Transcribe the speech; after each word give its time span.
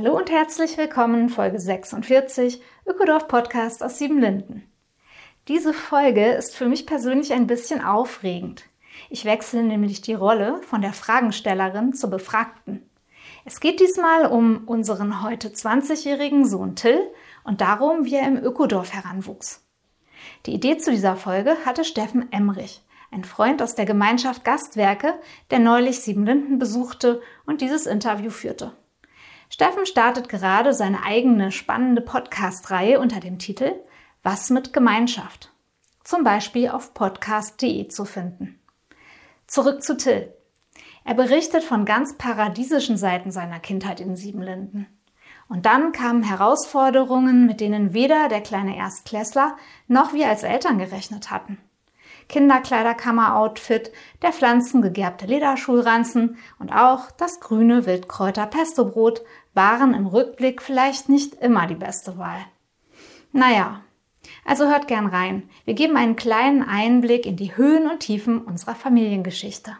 Hallo 0.00 0.16
und 0.16 0.30
herzlich 0.30 0.78
willkommen, 0.78 1.28
Folge 1.28 1.58
46, 1.58 2.62
Ökodorf 2.86 3.26
Podcast 3.26 3.82
aus 3.82 3.98
Siebenlinden. 3.98 4.62
Diese 5.48 5.74
Folge 5.74 6.34
ist 6.34 6.54
für 6.54 6.66
mich 6.66 6.86
persönlich 6.86 7.32
ein 7.32 7.48
bisschen 7.48 7.84
aufregend. 7.84 8.62
Ich 9.10 9.24
wechsle 9.24 9.64
nämlich 9.64 10.00
die 10.00 10.14
Rolle 10.14 10.62
von 10.62 10.82
der 10.82 10.92
Fragenstellerin 10.92 11.94
zur 11.94 12.10
Befragten. 12.10 12.88
Es 13.44 13.58
geht 13.58 13.80
diesmal 13.80 14.26
um 14.26 14.68
unseren 14.68 15.24
heute 15.24 15.48
20-jährigen 15.48 16.46
Sohn 16.46 16.76
Till 16.76 17.00
und 17.42 17.60
darum, 17.60 18.04
wie 18.04 18.14
er 18.14 18.28
im 18.28 18.36
Ökodorf 18.36 18.94
heranwuchs. 18.94 19.66
Die 20.46 20.54
Idee 20.54 20.78
zu 20.78 20.92
dieser 20.92 21.16
Folge 21.16 21.56
hatte 21.66 21.82
Steffen 21.82 22.30
Emrich, 22.30 22.84
ein 23.10 23.24
Freund 23.24 23.60
aus 23.62 23.74
der 23.74 23.84
Gemeinschaft 23.84 24.44
Gastwerke, 24.44 25.18
der 25.50 25.58
neulich 25.58 25.98
Siebenlinden 26.02 26.60
besuchte 26.60 27.20
und 27.46 27.62
dieses 27.62 27.86
Interview 27.86 28.30
führte. 28.30 28.76
Steffen 29.50 29.86
startet 29.86 30.28
gerade 30.28 30.74
seine 30.74 31.02
eigene 31.04 31.52
spannende 31.52 32.02
Podcast-Reihe 32.02 33.00
unter 33.00 33.20
dem 33.20 33.38
Titel 33.38 33.72
Was 34.22 34.50
mit 34.50 34.72
Gemeinschaft? 34.72 35.50
Zum 36.04 36.22
Beispiel 36.22 36.68
auf 36.68 36.94
podcast.de 36.94 37.88
zu 37.88 38.04
finden. 38.04 38.60
Zurück 39.46 39.82
zu 39.82 39.96
Till. 39.96 40.32
Er 41.04 41.14
berichtet 41.14 41.64
von 41.64 41.86
ganz 41.86 42.18
paradiesischen 42.18 42.98
Seiten 42.98 43.30
seiner 43.30 43.60
Kindheit 43.60 44.00
in 44.00 44.16
Siebenlinden. 44.16 44.86
Und 45.48 45.64
dann 45.64 45.92
kamen 45.92 46.22
Herausforderungen, 46.22 47.46
mit 47.46 47.60
denen 47.60 47.94
weder 47.94 48.28
der 48.28 48.42
kleine 48.42 48.76
Erstklässler 48.76 49.56
noch 49.86 50.12
wir 50.12 50.28
als 50.28 50.42
Eltern 50.42 50.78
gerechnet 50.78 51.30
hatten. 51.30 51.58
Kinderkleiderkammer-Outfit, 52.28 53.92
der 54.22 54.32
pflanzengegerbte 54.32 55.26
Lederschulranzen 55.26 56.36
und 56.58 56.72
auch 56.72 57.10
das 57.10 57.40
grüne 57.40 57.86
Wildkräuter-Pestobrot 57.86 59.22
waren 59.54 59.94
im 59.94 60.06
Rückblick 60.06 60.62
vielleicht 60.62 61.08
nicht 61.08 61.34
immer 61.34 61.66
die 61.66 61.74
beste 61.74 62.18
Wahl. 62.18 62.40
Naja, 63.32 63.80
also 64.44 64.66
hört 64.66 64.88
gern 64.88 65.06
rein. 65.06 65.48
Wir 65.64 65.74
geben 65.74 65.96
einen 65.96 66.16
kleinen 66.16 66.62
Einblick 66.62 67.26
in 67.26 67.36
die 67.36 67.56
Höhen 67.56 67.90
und 67.90 68.00
Tiefen 68.00 68.42
unserer 68.42 68.74
Familiengeschichte. 68.74 69.72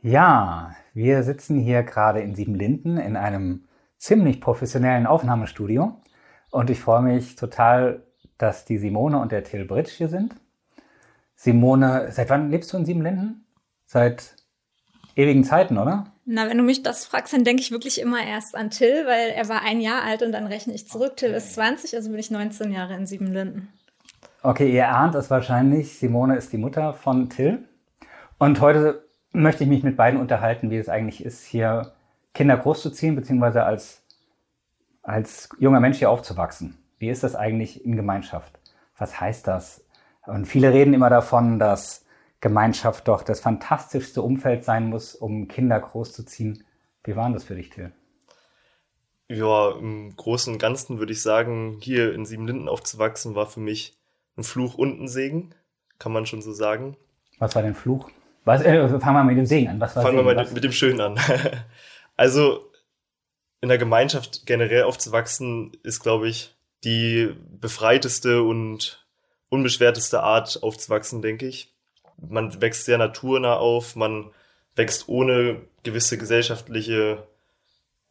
Ja, 0.00 0.74
wir 0.94 1.22
sitzen 1.22 1.60
hier 1.60 1.82
gerade 1.84 2.20
in 2.20 2.34
Siebenlinden 2.34 2.98
in 2.98 3.16
einem 3.16 3.68
ziemlich 3.98 4.40
professionellen 4.40 5.06
Aufnahmestudio 5.06 6.00
und 6.50 6.70
ich 6.70 6.80
freue 6.80 7.02
mich 7.02 7.36
total, 7.36 8.02
dass 8.36 8.64
die 8.64 8.78
Simone 8.78 9.20
und 9.20 9.30
der 9.30 9.44
Till 9.44 9.64
Britsch 9.64 9.92
hier 9.92 10.08
sind. 10.08 10.34
Simone, 11.42 12.12
seit 12.12 12.30
wann 12.30 12.52
lebst 12.52 12.72
du 12.72 12.76
in 12.76 12.84
Siebenlinden? 12.84 13.44
Seit 13.84 14.36
ewigen 15.16 15.42
Zeiten, 15.42 15.76
oder? 15.76 16.04
Na, 16.24 16.48
wenn 16.48 16.56
du 16.56 16.62
mich 16.62 16.84
das 16.84 17.04
fragst, 17.04 17.32
dann 17.32 17.42
denke 17.42 17.62
ich 17.62 17.72
wirklich 17.72 18.00
immer 18.00 18.24
erst 18.24 18.54
an 18.54 18.70
Till, 18.70 19.06
weil 19.06 19.30
er 19.30 19.48
war 19.48 19.62
ein 19.62 19.80
Jahr 19.80 20.04
alt 20.04 20.22
und 20.22 20.30
dann 20.30 20.46
rechne 20.46 20.72
ich 20.72 20.86
zurück. 20.86 21.16
Till 21.16 21.32
ist 21.32 21.54
20, 21.54 21.96
also 21.96 22.10
bin 22.10 22.20
ich 22.20 22.30
19 22.30 22.70
Jahre 22.70 22.94
in 22.94 23.06
Siebenlinden. 23.06 23.72
Okay, 24.44 24.72
ihr 24.72 24.88
ahnt 24.88 25.16
es 25.16 25.30
wahrscheinlich. 25.30 25.98
Simone 25.98 26.36
ist 26.36 26.52
die 26.52 26.58
Mutter 26.58 26.94
von 26.94 27.28
Till. 27.28 27.64
Und 28.38 28.60
heute 28.60 29.04
möchte 29.32 29.64
ich 29.64 29.68
mich 29.68 29.82
mit 29.82 29.96
beiden 29.96 30.20
unterhalten, 30.20 30.70
wie 30.70 30.76
es 30.76 30.88
eigentlich 30.88 31.24
ist, 31.24 31.44
hier 31.44 31.90
Kinder 32.34 32.56
großzuziehen, 32.56 33.16
beziehungsweise 33.16 33.64
als, 33.64 34.04
als 35.02 35.48
junger 35.58 35.80
Mensch 35.80 35.98
hier 35.98 36.10
aufzuwachsen. 36.10 36.78
Wie 36.98 37.08
ist 37.08 37.24
das 37.24 37.34
eigentlich 37.34 37.84
in 37.84 37.96
Gemeinschaft? 37.96 38.60
Was 38.96 39.20
heißt 39.20 39.48
das? 39.48 39.81
Und 40.26 40.46
viele 40.46 40.72
reden 40.72 40.94
immer 40.94 41.10
davon, 41.10 41.58
dass 41.58 42.04
Gemeinschaft 42.40 43.08
doch 43.08 43.22
das 43.22 43.40
fantastischste 43.40 44.22
Umfeld 44.22 44.64
sein 44.64 44.88
muss, 44.88 45.14
um 45.14 45.48
Kinder 45.48 45.78
großzuziehen. 45.80 46.64
Wie 47.04 47.16
war 47.16 47.30
das 47.30 47.44
für 47.44 47.54
dich, 47.54 47.70
Till? 47.70 47.92
Ja, 49.28 49.70
im 49.70 50.14
Großen 50.14 50.52
und 50.52 50.58
Ganzen 50.58 50.98
würde 50.98 51.12
ich 51.12 51.22
sagen, 51.22 51.78
hier 51.80 52.12
in 52.12 52.26
Siebenlinden 52.26 52.68
aufzuwachsen, 52.68 53.34
war 53.34 53.46
für 53.46 53.60
mich 53.60 53.96
ein 54.36 54.44
Fluch 54.44 54.74
und 54.74 55.00
ein 55.00 55.08
Segen, 55.08 55.54
kann 55.98 56.12
man 56.12 56.26
schon 56.26 56.42
so 56.42 56.52
sagen. 56.52 56.96
Was 57.38 57.54
war 57.54 57.62
denn 57.62 57.74
Fluch? 57.74 58.10
Was, 58.44 58.62
äh, 58.62 58.88
fangen 59.00 59.16
wir 59.16 59.24
mit 59.24 59.38
dem 59.38 59.46
Segen 59.46 59.68
an. 59.68 59.80
Was 59.80 59.96
war 59.96 60.02
fangen 60.02 60.16
Segen? 60.16 60.28
wir 60.28 60.34
mal 60.34 60.50
mit 60.52 60.64
dem 60.64 60.72
Schönen 60.72 61.00
an. 61.00 61.18
also 62.16 62.70
in 63.60 63.68
der 63.68 63.78
Gemeinschaft 63.78 64.44
generell 64.46 64.82
aufzuwachsen, 64.82 65.72
ist, 65.84 66.00
glaube 66.00 66.28
ich, 66.28 66.54
die 66.84 67.34
befreiteste 67.60 68.42
und 68.42 69.01
unbeschwerteste 69.52 70.22
Art 70.22 70.62
aufzuwachsen, 70.62 71.20
denke 71.20 71.46
ich. 71.46 71.74
Man 72.16 72.62
wächst 72.62 72.86
sehr 72.86 72.96
naturnah 72.96 73.56
auf, 73.56 73.96
man 73.96 74.30
wächst 74.74 75.08
ohne 75.08 75.60
gewisse 75.82 76.16
gesellschaftliche 76.16 77.26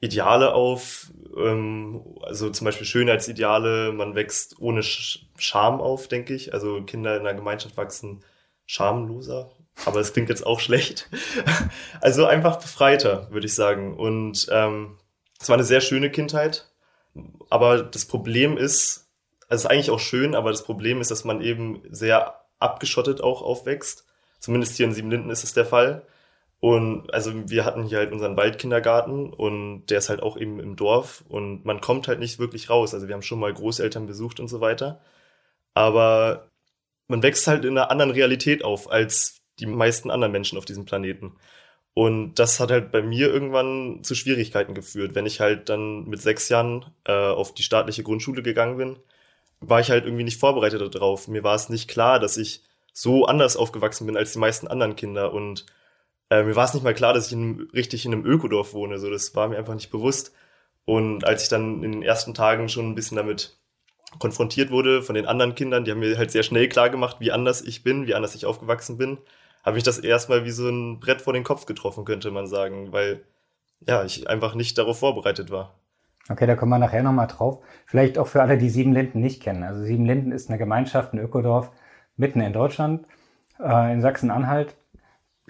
Ideale 0.02 0.54
auf, 0.54 1.12
ähm, 1.36 2.04
also 2.22 2.52
zum 2.52 2.66
Beispiel 2.66 2.86
Schönheitsideale, 2.86 3.92
man 3.92 4.14
wächst 4.14 4.60
ohne 4.60 4.84
Scham 4.84 5.82
auf, 5.82 6.08
denke 6.08 6.36
ich. 6.36 6.54
Also 6.54 6.84
Kinder 6.84 7.16
in 7.16 7.22
einer 7.22 7.34
Gemeinschaft 7.34 7.76
wachsen 7.76 8.24
schamloser, 8.68 9.52
aber 9.86 10.00
es 10.00 10.14
klingt 10.14 10.30
jetzt 10.30 10.46
auch 10.46 10.60
schlecht. 10.60 11.10
Also 12.02 12.26
einfach 12.26 12.58
befreiter, 12.60 13.28
würde 13.32 13.46
ich 13.46 13.54
sagen. 13.54 13.96
Und 13.96 14.48
ähm, 14.52 14.98
es 15.40 15.50
war 15.50 15.56
eine 15.56 15.64
sehr 15.64 15.82
schöne 15.82 16.10
Kindheit. 16.10 16.68
Aber 17.50 17.84
das 17.84 18.06
Problem 18.06 18.58
ist, 18.58 19.01
also 19.52 19.64
es 19.64 19.66
ist 19.66 19.70
eigentlich 19.70 19.92
auch 19.92 20.00
schön, 20.00 20.34
aber 20.34 20.50
das 20.50 20.64
Problem 20.64 21.02
ist, 21.02 21.12
dass 21.12 21.26
man 21.26 21.42
eben 21.42 21.82
sehr 21.90 22.36
abgeschottet 22.60 23.20
auch 23.22 23.42
aufwächst. 23.42 24.06
Zumindest 24.40 24.78
hier 24.78 24.86
in 24.86 24.94
Siebenlinden 24.94 25.30
ist 25.30 25.44
es 25.44 25.54
der 25.54 25.66
Fall. 25.66 26.04
Und 26.62 27.14
also 27.14 27.34
wir 27.50 27.66
hatten 27.66 27.84
hier 27.84 27.98
halt 27.98 28.14
unseren 28.14 28.38
Waldkindergarten 28.38 29.34
und 29.34 29.88
der 29.88 29.98
ist 29.98 30.08
halt 30.08 30.24
auch 30.24 30.38
eben 30.38 30.62
im 30.62 30.78
Dorf 30.78 31.26
und 31.28 31.66
man 31.66 31.82
kommt 31.82 32.08
halt 32.08 32.20
nicht 32.20 32.40
wirklich 32.40 32.70
raus. 32.70 32.94
Also 32.94 33.10
wir 33.10 33.14
haben 33.14 33.24
schon 33.24 33.42
mal 33.42 33.54
Großeltern 33.54 34.08
besucht 34.08 34.40
und 34.40 34.48
so 34.48 34.62
weiter. 34.62 35.02
Aber 35.74 36.50
man 37.10 37.22
wächst 37.22 37.46
halt 37.48 37.66
in 37.66 37.78
einer 37.78 37.92
anderen 37.92 38.12
Realität 38.12 38.64
auf 38.64 38.90
als 38.90 39.42
die 39.60 39.66
meisten 39.66 40.12
anderen 40.12 40.32
Menschen 40.32 40.58
auf 40.58 40.66
diesem 40.66 40.86
Planeten. 40.86 41.36
Und 41.94 42.36
das 42.36 42.62
hat 42.62 42.72
halt 42.72 42.94
bei 42.94 43.02
mir 43.02 43.28
irgendwann 43.28 44.02
zu 44.04 44.16
Schwierigkeiten 44.16 44.76
geführt. 44.76 45.14
Wenn 45.14 45.26
ich 45.26 45.42
halt 45.42 45.68
dann 45.68 46.06
mit 46.06 46.22
sechs 46.22 46.48
Jahren 46.48 46.86
äh, 47.04 47.12
auf 47.12 47.54
die 47.54 47.64
staatliche 47.64 48.04
Grundschule 48.04 48.44
gegangen 48.44 48.78
bin, 48.78 48.98
war 49.62 49.80
ich 49.80 49.90
halt 49.92 50.06
irgendwie 50.06 50.24
nicht 50.24 50.40
vorbereitet 50.40 50.96
darauf. 50.96 51.28
Mir 51.28 51.44
war 51.44 51.56
es 51.56 51.70
nicht 51.70 51.90
klar, 51.90 52.20
dass 52.20 52.38
ich 52.38 52.64
so 52.94 53.26
anders 53.26 53.56
aufgewachsen 53.56 54.06
bin 54.08 54.18
als 54.18 54.34
die 54.34 54.40
meisten 54.40 54.68
anderen 54.68 54.96
Kinder. 54.96 55.34
Und 55.34 55.66
äh, 56.30 56.44
mir 56.44 56.56
war 56.56 56.66
es 56.66 56.74
nicht 56.74 56.84
mal 56.84 56.94
klar, 56.94 57.14
dass 57.14 57.28
ich 57.28 57.34
in, 57.34 57.70
richtig 57.74 58.06
in 58.06 58.14
einem 58.14 58.26
Ökodorf 58.26 58.74
wohne. 58.74 58.98
So, 59.00 59.10
das 59.10 59.36
war 59.36 59.48
mir 59.48 59.58
einfach 59.58 59.76
nicht 59.76 59.92
bewusst. 59.92 60.34
Und 60.86 61.24
als 61.26 61.44
ich 61.44 61.50
dann 61.50 61.84
in 61.84 61.92
den 61.92 62.04
ersten 62.04 62.34
Tagen 62.34 62.70
schon 62.70 62.90
ein 62.90 62.96
bisschen 62.96 63.18
damit 63.18 63.56
konfrontiert 64.20 64.72
wurde 64.72 65.02
von 65.02 65.16
den 65.16 65.26
anderen 65.26 65.56
Kindern, 65.56 65.86
die 65.86 65.92
haben 65.92 66.00
mir 66.00 66.18
halt 66.18 66.32
sehr 66.32 66.44
schnell 66.44 66.68
klar 66.68 66.90
gemacht, 66.90 67.18
wie 67.20 67.32
anders 67.32 67.62
ich 67.62 67.84
bin, 67.84 68.08
wie 68.08 68.16
anders 68.16 68.36
ich 68.36 68.46
aufgewachsen 68.46 68.98
bin 68.98 69.20
habe 69.64 69.78
ich 69.78 69.84
das 69.84 70.00
erstmal 70.00 70.46
wie 70.46 70.52
so 70.52 70.68
ein 70.70 71.00
Brett 71.00 71.22
vor 71.22 71.34
den 71.34 71.44
Kopf 71.44 71.66
getroffen, 71.66 72.06
könnte 72.06 72.32
man 72.32 72.48
sagen, 72.48 72.92
weil 72.92 73.24
ja, 73.88 74.04
ich 74.04 74.30
einfach 74.30 74.56
nicht 74.56 74.78
darauf 74.78 75.00
vorbereitet 75.00 75.50
war. 75.50 75.80
Okay, 76.32 76.48
da 76.48 76.56
kommen 76.56 76.72
wir 76.72 76.80
nachher 76.80 77.04
nochmal 77.04 77.28
drauf. 77.28 77.60
Vielleicht 77.86 78.18
auch 78.18 78.28
für 78.28 78.42
alle, 78.42 78.58
die 78.58 78.70
Siebenlinden 78.70 79.22
nicht 79.22 79.42
kennen. 79.42 79.64
Also 79.64 79.84
Siebenlinden 79.84 80.32
ist 80.32 80.50
eine 80.50 80.58
Gemeinschaft, 80.58 81.14
ein 81.14 81.20
Ökodorf 81.20 81.72
mitten 82.16 82.42
in 82.42 82.54
Deutschland, 82.54 83.06
äh, 83.60 83.92
in 83.92 84.02
Sachsen-Anhalt. 84.02 84.76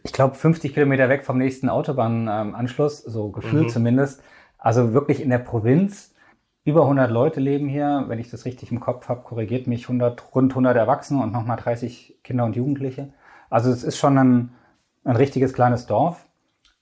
Ich 0.04 0.14
glaube, 0.14 0.36
50 0.36 0.74
Kilometer 0.74 1.10
weg 1.10 1.26
vom 1.26 1.38
nächsten 1.38 1.70
Autobahnanschluss, 1.70 3.04
so 3.04 3.30
gefühlt 3.30 3.66
mhm. 3.66 3.70
zumindest. 3.70 4.24
Also 4.58 4.94
wirklich 4.94 5.22
in 5.22 5.30
der 5.30 5.38
Provinz. 5.40 6.16
Über 6.64 6.84
100 6.84 7.10
Leute 7.10 7.40
leben 7.40 7.68
hier. 7.68 8.06
Wenn 8.08 8.20
ich 8.20 8.30
das 8.30 8.46
richtig 8.46 8.72
im 8.72 8.80
Kopf 8.80 9.10
habe, 9.10 9.22
korrigiert 9.22 9.68
mich 9.68 9.84
100, 9.84 10.36
rund 10.36 10.52
100 10.52 10.76
Erwachsene 10.78 11.22
und 11.22 11.32
nochmal 11.32 11.58
30 11.58 12.20
Kinder 12.24 12.46
und 12.46 12.56
Jugendliche. 12.56 13.14
Also 13.50 13.72
es 13.72 13.84
ist 13.84 13.98
schon 13.98 14.18
ein, 14.18 14.50
ein 15.04 15.16
richtiges 15.16 15.54
kleines 15.54 15.86
Dorf, 15.86 16.28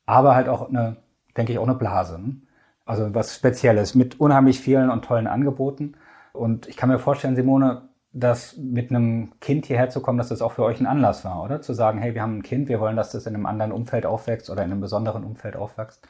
aber 0.05 0.35
halt 0.35 0.49
auch 0.49 0.69
eine, 0.69 0.97
denke 1.35 1.53
ich, 1.53 1.59
auch 1.59 1.67
eine 1.67 1.75
Blase. 1.75 2.19
Ne? 2.19 2.41
Also 2.89 3.13
was 3.13 3.35
Spezielles 3.35 3.93
mit 3.93 4.19
unheimlich 4.19 4.59
vielen 4.61 4.89
und 4.89 5.05
tollen 5.05 5.27
Angeboten. 5.27 5.93
Und 6.33 6.67
ich 6.67 6.75
kann 6.75 6.89
mir 6.89 6.97
vorstellen, 6.97 7.35
Simone, 7.35 7.83
dass 8.13 8.57
mit 8.57 8.89
einem 8.89 9.39
Kind 9.39 9.67
hierher 9.67 9.91
zu 9.91 10.01
kommen, 10.01 10.17
dass 10.17 10.29
das 10.29 10.41
auch 10.41 10.53
für 10.53 10.63
euch 10.63 10.79
ein 10.79 10.87
Anlass 10.87 11.23
war, 11.23 11.43
oder? 11.43 11.61
Zu 11.61 11.73
sagen, 11.73 11.99
hey, 11.99 12.15
wir 12.15 12.23
haben 12.23 12.39
ein 12.39 12.41
Kind, 12.41 12.67
wir 12.67 12.79
wollen, 12.79 12.95
dass 12.95 13.11
das 13.11 13.27
in 13.27 13.35
einem 13.35 13.45
anderen 13.45 13.73
Umfeld 13.73 14.07
aufwächst 14.07 14.49
oder 14.49 14.63
in 14.63 14.71
einem 14.71 14.81
besonderen 14.81 15.23
Umfeld 15.23 15.55
aufwächst. 15.55 16.07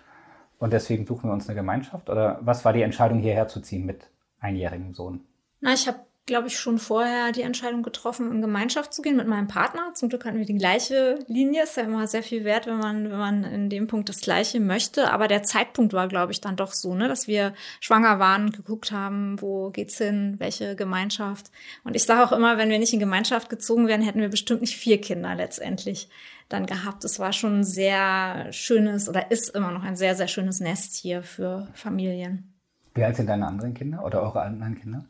Und 0.57 0.71
deswegen 0.71 1.05
suchen 1.05 1.29
wir 1.29 1.33
uns 1.33 1.49
eine 1.49 1.57
Gemeinschaft? 1.57 2.09
Oder 2.09 2.39
was 2.43 2.63
war 2.63 2.71
die 2.71 2.81
Entscheidung, 2.81 3.19
hierher 3.19 3.49
zu 3.49 3.59
ziehen 3.59 3.85
mit 3.85 4.09
einjährigem 4.39 4.93
Sohn? 4.93 5.25
Na, 5.59 5.73
ich 5.73 5.85
habe 5.85 5.99
glaube 6.25 6.47
ich, 6.47 6.59
schon 6.59 6.77
vorher 6.77 7.31
die 7.31 7.41
Entscheidung 7.41 7.83
getroffen, 7.83 8.31
in 8.31 8.41
Gemeinschaft 8.41 8.93
zu 8.93 9.01
gehen 9.01 9.17
mit 9.17 9.27
meinem 9.27 9.47
Partner. 9.47 9.91
Zum 9.95 10.09
Glück 10.09 10.25
hatten 10.25 10.37
wir 10.37 10.45
die 10.45 10.57
gleiche 10.57 11.19
Linie. 11.27 11.63
Ist 11.63 11.77
ja 11.77 11.83
immer 11.83 12.07
sehr 12.07 12.23
viel 12.23 12.43
wert, 12.43 12.67
wenn 12.67 12.77
man, 12.77 13.09
wenn 13.09 13.17
man 13.17 13.43
in 13.43 13.69
dem 13.69 13.87
Punkt 13.87 14.09
das 14.09 14.21
Gleiche 14.21 14.59
möchte. 14.59 15.11
Aber 15.11 15.27
der 15.27 15.43
Zeitpunkt 15.43 15.93
war, 15.93 16.07
glaube 16.07 16.31
ich, 16.31 16.39
dann 16.39 16.55
doch 16.55 16.73
so, 16.73 16.93
ne, 16.93 17.07
dass 17.07 17.27
wir 17.27 17.53
schwanger 17.79 18.19
waren, 18.19 18.51
geguckt 18.51 18.91
haben, 18.91 19.41
wo 19.41 19.71
geht's 19.71 19.97
hin, 19.97 20.35
welche 20.37 20.75
Gemeinschaft. 20.75 21.51
Und 21.83 21.95
ich 21.95 22.03
sage 22.03 22.23
auch 22.23 22.31
immer, 22.31 22.57
wenn 22.57 22.69
wir 22.69 22.79
nicht 22.79 22.93
in 22.93 22.99
Gemeinschaft 22.99 23.49
gezogen 23.49 23.87
wären, 23.87 24.01
hätten 24.01 24.21
wir 24.21 24.29
bestimmt 24.29 24.61
nicht 24.61 24.77
vier 24.77 25.01
Kinder 25.01 25.33
letztendlich 25.35 26.09
dann 26.47 26.65
gehabt. 26.65 27.03
Es 27.05 27.19
war 27.19 27.33
schon 27.33 27.59
ein 27.59 27.63
sehr 27.63 28.51
schönes 28.51 29.07
oder 29.07 29.31
ist 29.31 29.55
immer 29.55 29.71
noch 29.71 29.83
ein 29.83 29.95
sehr, 29.95 30.15
sehr 30.15 30.27
schönes 30.27 30.59
Nest 30.59 30.95
hier 30.95 31.23
für 31.23 31.67
Familien. 31.73 32.53
Wie 32.95 33.03
alt 33.03 33.15
sind 33.15 33.27
deine 33.27 33.47
anderen 33.47 33.73
Kinder 33.73 34.03
oder 34.03 34.21
eure 34.21 34.41
anderen 34.41 34.79
Kinder? 34.79 35.05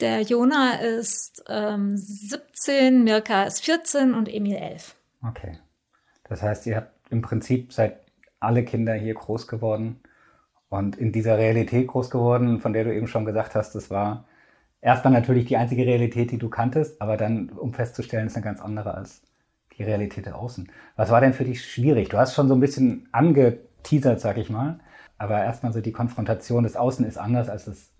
Der 0.00 0.22
Jona 0.22 0.74
ist 0.80 1.44
ähm, 1.48 1.96
17, 1.96 3.04
Mirka 3.04 3.44
ist 3.44 3.64
14 3.64 4.14
und 4.14 4.28
Emil 4.28 4.56
11. 4.56 4.96
Okay. 5.26 5.58
Das 6.24 6.42
heißt, 6.42 6.66
ihr 6.66 6.76
habt 6.76 6.92
im 7.10 7.22
Prinzip 7.22 7.72
seid 7.72 8.00
alle 8.40 8.64
Kinder 8.64 8.94
hier 8.94 9.14
groß 9.14 9.46
geworden 9.46 10.00
und 10.68 10.96
in 10.96 11.12
dieser 11.12 11.38
Realität 11.38 11.86
groß 11.86 12.10
geworden, 12.10 12.60
von 12.60 12.72
der 12.72 12.84
du 12.84 12.94
eben 12.94 13.06
schon 13.06 13.24
gesagt 13.24 13.54
hast, 13.54 13.74
das 13.74 13.90
war 13.90 14.26
erstmal 14.80 15.12
natürlich 15.12 15.46
die 15.46 15.56
einzige 15.56 15.86
Realität, 15.86 16.30
die 16.30 16.38
du 16.38 16.48
kanntest, 16.48 17.00
aber 17.00 17.16
dann, 17.16 17.50
um 17.50 17.72
festzustellen, 17.72 18.26
ist 18.26 18.36
eine 18.36 18.44
ganz 18.44 18.60
andere 18.60 18.94
als 18.94 19.22
die 19.76 19.84
Realität 19.84 20.26
der 20.26 20.36
Außen. 20.36 20.70
Was 20.96 21.10
war 21.10 21.20
denn 21.20 21.32
für 21.32 21.44
dich 21.44 21.64
schwierig? 21.64 22.08
Du 22.08 22.18
hast 22.18 22.34
schon 22.34 22.48
so 22.48 22.54
ein 22.54 22.60
bisschen 22.60 23.08
angeteasert, 23.12 24.20
sag 24.20 24.36
ich 24.36 24.50
mal, 24.50 24.80
aber 25.18 25.42
erstmal 25.42 25.72
so 25.72 25.80
die 25.80 25.92
Konfrontation 25.92 26.64
des 26.64 26.76
Außen 26.76 27.04
ist 27.06 27.16
anders 27.16 27.48
als 27.48 27.64
das 27.64 27.90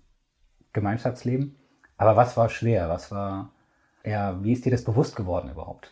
Gemeinschaftsleben. 0.73 1.55
Aber 1.97 2.15
was 2.15 2.35
war 2.37 2.49
schwer? 2.49 2.89
Was 2.89 3.11
war, 3.11 3.51
ja, 4.03 4.43
wie 4.43 4.53
ist 4.53 4.65
dir 4.65 4.71
das 4.71 4.83
bewusst 4.83 5.15
geworden 5.15 5.49
überhaupt? 5.49 5.91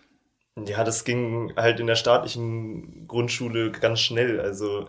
Ja, 0.65 0.83
das 0.83 1.03
ging 1.03 1.53
halt 1.55 1.79
in 1.79 1.87
der 1.87 1.95
staatlichen 1.95 3.07
Grundschule 3.07 3.71
ganz 3.71 4.01
schnell. 4.01 4.39
Also 4.39 4.87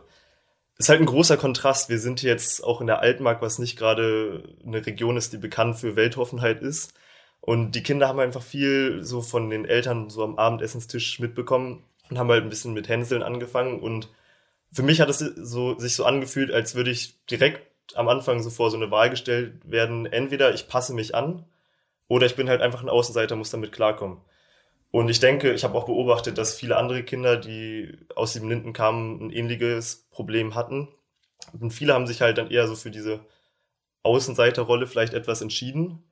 ist 0.77 0.89
halt 0.89 1.01
ein 1.01 1.07
großer 1.07 1.37
Kontrast. 1.37 1.89
Wir 1.89 1.99
sind 1.99 2.23
jetzt 2.23 2.63
auch 2.65 2.81
in 2.81 2.87
der 2.87 3.01
Altmark, 3.01 3.41
was 3.41 3.59
nicht 3.59 3.79
gerade 3.79 4.55
eine 4.67 4.85
Region 4.85 5.17
ist, 5.17 5.33
die 5.33 5.39
bekannt 5.39 5.77
für 5.77 5.97
Weltoffenheit 5.97 6.61
ist. 6.61 6.95
Und 7.41 7.73
die 7.73 7.83
Kinder 7.83 8.09
haben 8.09 8.21
einfach 8.21 8.43
viel 8.43 9.03
so 9.03 9.21
von 9.21 9.51
den 9.51 9.65
Eltern 9.67 10.11
so 10.11 10.25
am 10.25 10.39
Abendessenstisch 10.39 11.21
mitbekommen 11.21 11.85
und 12.11 12.19
haben 12.19 12.31
halt 12.31 12.43
ein 12.43 12.49
bisschen 12.49 12.75
mit 12.75 12.89
Hänseln 12.89 13.23
angefangen. 13.23 13.81
Und 13.81 14.09
für 14.73 14.83
mich 14.83 15.01
hat 15.01 15.09
es 15.09 15.19
so, 15.19 15.79
sich 15.79 15.95
so 15.95 16.05
angefühlt, 16.05 16.51
als 16.51 16.75
würde 16.75 16.91
ich 16.91 17.25
direkt 17.27 17.63
am 17.95 18.09
Anfang 18.09 18.43
so 18.43 18.51
vor 18.51 18.71
so 18.71 18.77
eine 18.77 18.91
Wahl 18.91 19.11
gestellt 19.11 19.61
werden, 19.65 20.07
entweder 20.07 20.55
ich 20.55 20.69
passe 20.69 20.95
mich 20.95 21.15
an 21.15 21.45
oder 22.09 22.27
ich 22.27 22.37
bin 22.37 22.49
halt 22.49 22.63
einfach 22.63 22.83
ein 22.83 22.89
Außenseiter, 22.89 23.37
muss 23.37 23.51
damit 23.51 23.73
klarkommen. 23.73 24.19
Und 24.91 25.09
ich 25.09 25.19
denke, 25.21 25.53
ich 25.53 25.65
habe 25.65 25.77
auch 25.77 25.87
beobachtet, 25.87 26.39
dass 26.39 26.55
viele 26.55 26.77
andere 26.77 27.03
Kinder, 27.03 27.37
die 27.37 27.99
aus 28.15 28.33
dem 28.33 28.49
Linden 28.49 28.73
kamen, 28.73 29.27
ein 29.27 29.31
ähnliches 29.31 30.07
Problem 30.11 30.55
hatten. 30.55 30.89
Und 31.53 31.73
viele 31.73 31.95
haben 31.95 32.07
sich 32.07 32.21
halt 32.21 32.39
dann 32.39 32.51
eher 32.51 32.69
so 32.69 32.77
für 32.77 32.93
diese 32.93 33.21
Außenseiterrolle 34.05 34.87
vielleicht 34.87 35.15
etwas 35.15 35.41
entschieden. 35.43 36.05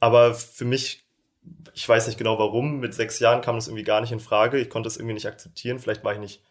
Aber 0.00 0.34
für 0.34 0.64
mich, 0.64 1.04
ich 1.74 1.88
weiß 1.88 2.08
nicht 2.08 2.18
genau 2.18 2.38
warum, 2.38 2.80
mit 2.80 2.92
sechs 2.94 3.20
Jahren 3.20 3.40
kam 3.40 3.54
das 3.54 3.68
irgendwie 3.68 3.84
gar 3.84 4.00
nicht 4.00 4.12
in 4.12 4.20
Frage. 4.20 4.58
Ich 4.58 4.68
konnte 4.68 4.88
das 4.88 4.96
irgendwie 4.96 5.14
nicht 5.14 5.28
akzeptieren. 5.28 5.78
Vielleicht 5.78 6.02
war 6.02 6.14
ich 6.14 6.18
nicht 6.18 6.42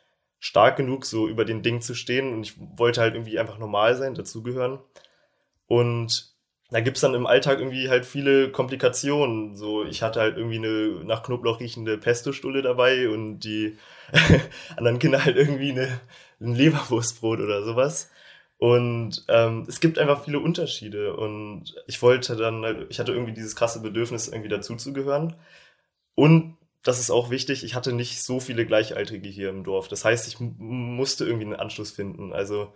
stark 0.43 0.75
genug, 0.75 1.05
so 1.05 1.29
über 1.29 1.45
den 1.45 1.61
Ding 1.61 1.79
zu 1.79 1.95
stehen. 1.95 2.33
Und 2.33 2.43
ich 2.43 2.55
wollte 2.77 2.99
halt 2.99 3.15
irgendwie 3.15 3.39
einfach 3.39 3.59
normal 3.59 3.95
sein, 3.95 4.13
dazugehören. 4.13 4.77
Und 5.67 6.33
da 6.69 6.81
gibt's 6.81 6.99
dann 6.99 7.13
im 7.13 7.25
Alltag 7.25 7.59
irgendwie 7.59 7.87
halt 7.87 8.05
viele 8.05 8.51
Komplikationen. 8.51 9.55
So, 9.55 9.85
ich 9.85 10.03
hatte 10.03 10.19
halt 10.19 10.35
irgendwie 10.35 10.57
eine 10.57 11.05
nach 11.05 11.23
Knoblauch 11.23 11.61
riechende 11.61 11.97
Pesto-Stulle 11.97 12.61
dabei 12.61 13.07
und 13.07 13.39
die 13.39 13.77
anderen 14.75 14.99
Kinder 14.99 15.23
halt 15.23 15.37
irgendwie 15.37 15.71
eine, 15.71 16.01
ein 16.41 16.55
Leberwurstbrot 16.55 17.39
oder 17.39 17.63
sowas. 17.63 18.11
Und 18.57 19.23
ähm, 19.29 19.65
es 19.69 19.79
gibt 19.79 19.97
einfach 19.97 20.25
viele 20.25 20.41
Unterschiede. 20.41 21.15
Und 21.15 21.73
ich 21.87 22.01
wollte 22.01 22.35
dann, 22.35 22.63
halt, 22.63 22.87
ich 22.89 22.99
hatte 22.99 23.13
irgendwie 23.13 23.33
dieses 23.33 23.55
krasse 23.55 23.81
Bedürfnis, 23.81 24.27
irgendwie 24.27 24.49
dazuzugehören. 24.49 25.37
Und 26.15 26.57
das 26.83 26.99
ist 26.99 27.11
auch 27.11 27.29
wichtig, 27.29 27.63
ich 27.63 27.75
hatte 27.75 27.93
nicht 27.93 28.21
so 28.21 28.39
viele 28.39 28.65
Gleichaltrige 28.65 29.29
hier 29.29 29.49
im 29.49 29.63
Dorf. 29.63 29.87
Das 29.87 30.03
heißt, 30.03 30.27
ich 30.27 30.39
musste 30.39 31.25
irgendwie 31.25 31.45
einen 31.45 31.55
Anschluss 31.55 31.91
finden. 31.91 32.33
Also 32.33 32.73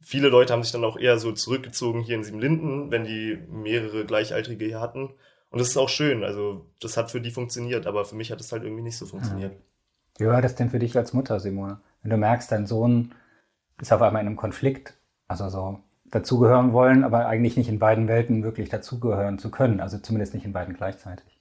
viele 0.00 0.28
Leute 0.28 0.52
haben 0.52 0.62
sich 0.62 0.72
dann 0.72 0.84
auch 0.84 0.96
eher 0.96 1.18
so 1.18 1.32
zurückgezogen 1.32 2.00
hier 2.00 2.14
in 2.14 2.24
Siebenlinden, 2.24 2.90
wenn 2.90 3.04
die 3.04 3.38
mehrere 3.48 4.04
Gleichaltrige 4.04 4.64
hier 4.64 4.80
hatten. 4.80 5.10
Und 5.50 5.58
das 5.58 5.68
ist 5.68 5.76
auch 5.76 5.88
schön. 5.88 6.22
Also 6.22 6.64
das 6.80 6.96
hat 6.96 7.10
für 7.10 7.20
die 7.20 7.32
funktioniert, 7.32 7.88
aber 7.88 8.04
für 8.04 8.14
mich 8.14 8.30
hat 8.30 8.40
es 8.40 8.52
halt 8.52 8.62
irgendwie 8.62 8.84
nicht 8.84 8.96
so 8.96 9.06
funktioniert. 9.06 9.56
Wie 10.18 10.26
war 10.26 10.40
das 10.42 10.54
denn 10.54 10.70
für 10.70 10.78
dich 10.78 10.96
als 10.96 11.12
Mutter, 11.12 11.40
Simone? 11.40 11.80
Wenn 12.02 12.10
du 12.10 12.16
merkst, 12.16 12.52
dein 12.52 12.66
Sohn 12.66 13.14
ist 13.80 13.92
auf 13.92 14.00
einmal 14.00 14.22
in 14.22 14.28
einem 14.28 14.36
Konflikt, 14.36 14.94
also 15.26 15.48
so 15.48 15.80
dazugehören 16.04 16.72
wollen, 16.72 17.02
aber 17.02 17.26
eigentlich 17.26 17.56
nicht 17.56 17.68
in 17.68 17.78
beiden 17.80 18.06
Welten 18.06 18.44
wirklich 18.44 18.68
dazugehören 18.68 19.38
zu 19.38 19.50
können, 19.50 19.80
also 19.80 19.98
zumindest 19.98 20.34
nicht 20.34 20.44
in 20.44 20.52
beiden 20.52 20.74
gleichzeitig. 20.74 21.39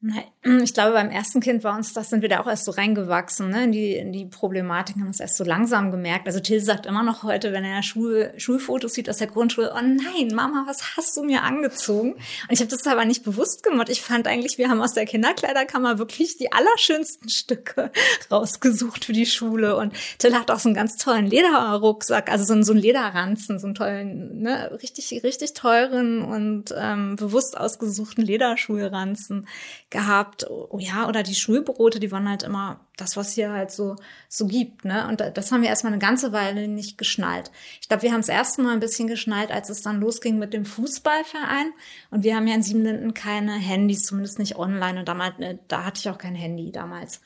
Ich 0.00 0.74
glaube, 0.74 0.92
beim 0.92 1.10
ersten 1.10 1.40
Kind 1.40 1.64
war 1.64 1.76
uns 1.76 1.92
das, 1.92 2.08
sind 2.08 2.22
wir 2.22 2.28
da 2.28 2.38
auch 2.38 2.46
erst 2.46 2.66
so 2.66 2.70
reingewachsen, 2.70 3.50
ne? 3.50 3.64
in, 3.64 3.72
die, 3.72 3.96
in 3.96 4.12
die 4.12 4.26
Problematik, 4.26 4.94
haben 4.94 5.08
es 5.08 5.18
erst 5.18 5.36
so 5.36 5.42
langsam 5.42 5.90
gemerkt. 5.90 6.28
Also 6.28 6.38
Till 6.38 6.60
sagt 6.60 6.86
immer 6.86 7.02
noch 7.02 7.24
heute, 7.24 7.52
wenn 7.52 7.64
er 7.64 7.82
Schul, 7.82 8.32
Schulfotos 8.36 8.94
sieht 8.94 9.10
aus 9.10 9.16
der 9.16 9.26
Grundschule, 9.26 9.72
oh 9.74 9.80
nein, 9.80 10.28
Mama, 10.32 10.64
was 10.68 10.96
hast 10.96 11.16
du 11.16 11.24
mir 11.24 11.42
angezogen? 11.42 12.12
Und 12.12 12.50
ich 12.50 12.60
habe 12.60 12.70
das 12.70 12.86
aber 12.86 13.04
nicht 13.06 13.24
bewusst 13.24 13.64
gemacht. 13.64 13.88
Ich 13.88 14.00
fand 14.00 14.28
eigentlich, 14.28 14.56
wir 14.56 14.68
haben 14.68 14.80
aus 14.80 14.94
der 14.94 15.04
Kinderkleiderkammer 15.04 15.98
wirklich 15.98 16.36
die 16.36 16.52
allerschönsten 16.52 17.28
Stücke 17.28 17.90
rausgesucht 18.30 19.04
für 19.04 19.12
die 19.12 19.26
Schule. 19.26 19.76
Und 19.76 19.94
Till 20.18 20.34
hat 20.36 20.52
auch 20.52 20.60
so 20.60 20.68
einen 20.68 20.76
ganz 20.76 20.96
tollen 20.96 21.26
Lederrucksack, 21.26 22.30
also 22.30 22.44
so 22.44 22.52
einen, 22.52 22.62
so 22.62 22.72
einen 22.72 22.82
Lederranzen, 22.82 23.58
so 23.58 23.66
einen 23.66 23.74
tollen, 23.74 24.42
ne, 24.42 24.78
richtig, 24.80 25.24
richtig 25.24 25.54
teuren 25.54 26.22
und 26.22 26.72
ähm, 26.78 27.16
bewusst 27.16 27.56
ausgesuchten 27.58 28.24
Lederschulranzen 28.24 29.48
gehabt. 29.90 30.46
Oh, 30.48 30.78
ja, 30.78 31.08
oder 31.08 31.22
die 31.22 31.34
Schulbrote, 31.34 32.00
die 32.00 32.12
waren 32.12 32.28
halt 32.28 32.42
immer 32.42 32.80
das, 32.96 33.16
was 33.16 33.32
hier 33.32 33.52
halt 33.52 33.70
so, 33.70 33.96
so 34.28 34.46
gibt. 34.46 34.84
Ne? 34.84 35.06
Und 35.08 35.20
das 35.20 35.50
haben 35.50 35.62
wir 35.62 35.68
erstmal 35.68 35.92
eine 35.92 36.00
ganze 36.00 36.32
Weile 36.32 36.68
nicht 36.68 36.98
geschnallt. 36.98 37.50
Ich 37.80 37.88
glaube, 37.88 38.02
wir 38.02 38.12
haben 38.12 38.20
es 38.20 38.28
erst 38.28 38.58
mal 38.58 38.72
ein 38.72 38.80
bisschen 38.80 39.08
geschnallt, 39.08 39.50
als 39.50 39.70
es 39.70 39.82
dann 39.82 40.00
losging 40.00 40.38
mit 40.38 40.52
dem 40.52 40.66
Fußballverein. 40.66 41.72
Und 42.10 42.24
wir 42.24 42.36
haben 42.36 42.46
ja 42.46 42.54
in 42.54 42.62
Siebenlinden 42.62 43.14
keine 43.14 43.52
Handys, 43.52 44.04
zumindest 44.04 44.38
nicht 44.38 44.56
online. 44.56 44.98
Und 44.98 45.08
damals, 45.08 45.38
ne, 45.38 45.58
da 45.68 45.84
hatte 45.84 46.00
ich 46.00 46.10
auch 46.10 46.18
kein 46.18 46.34
Handy 46.34 46.70
damals. 46.70 47.20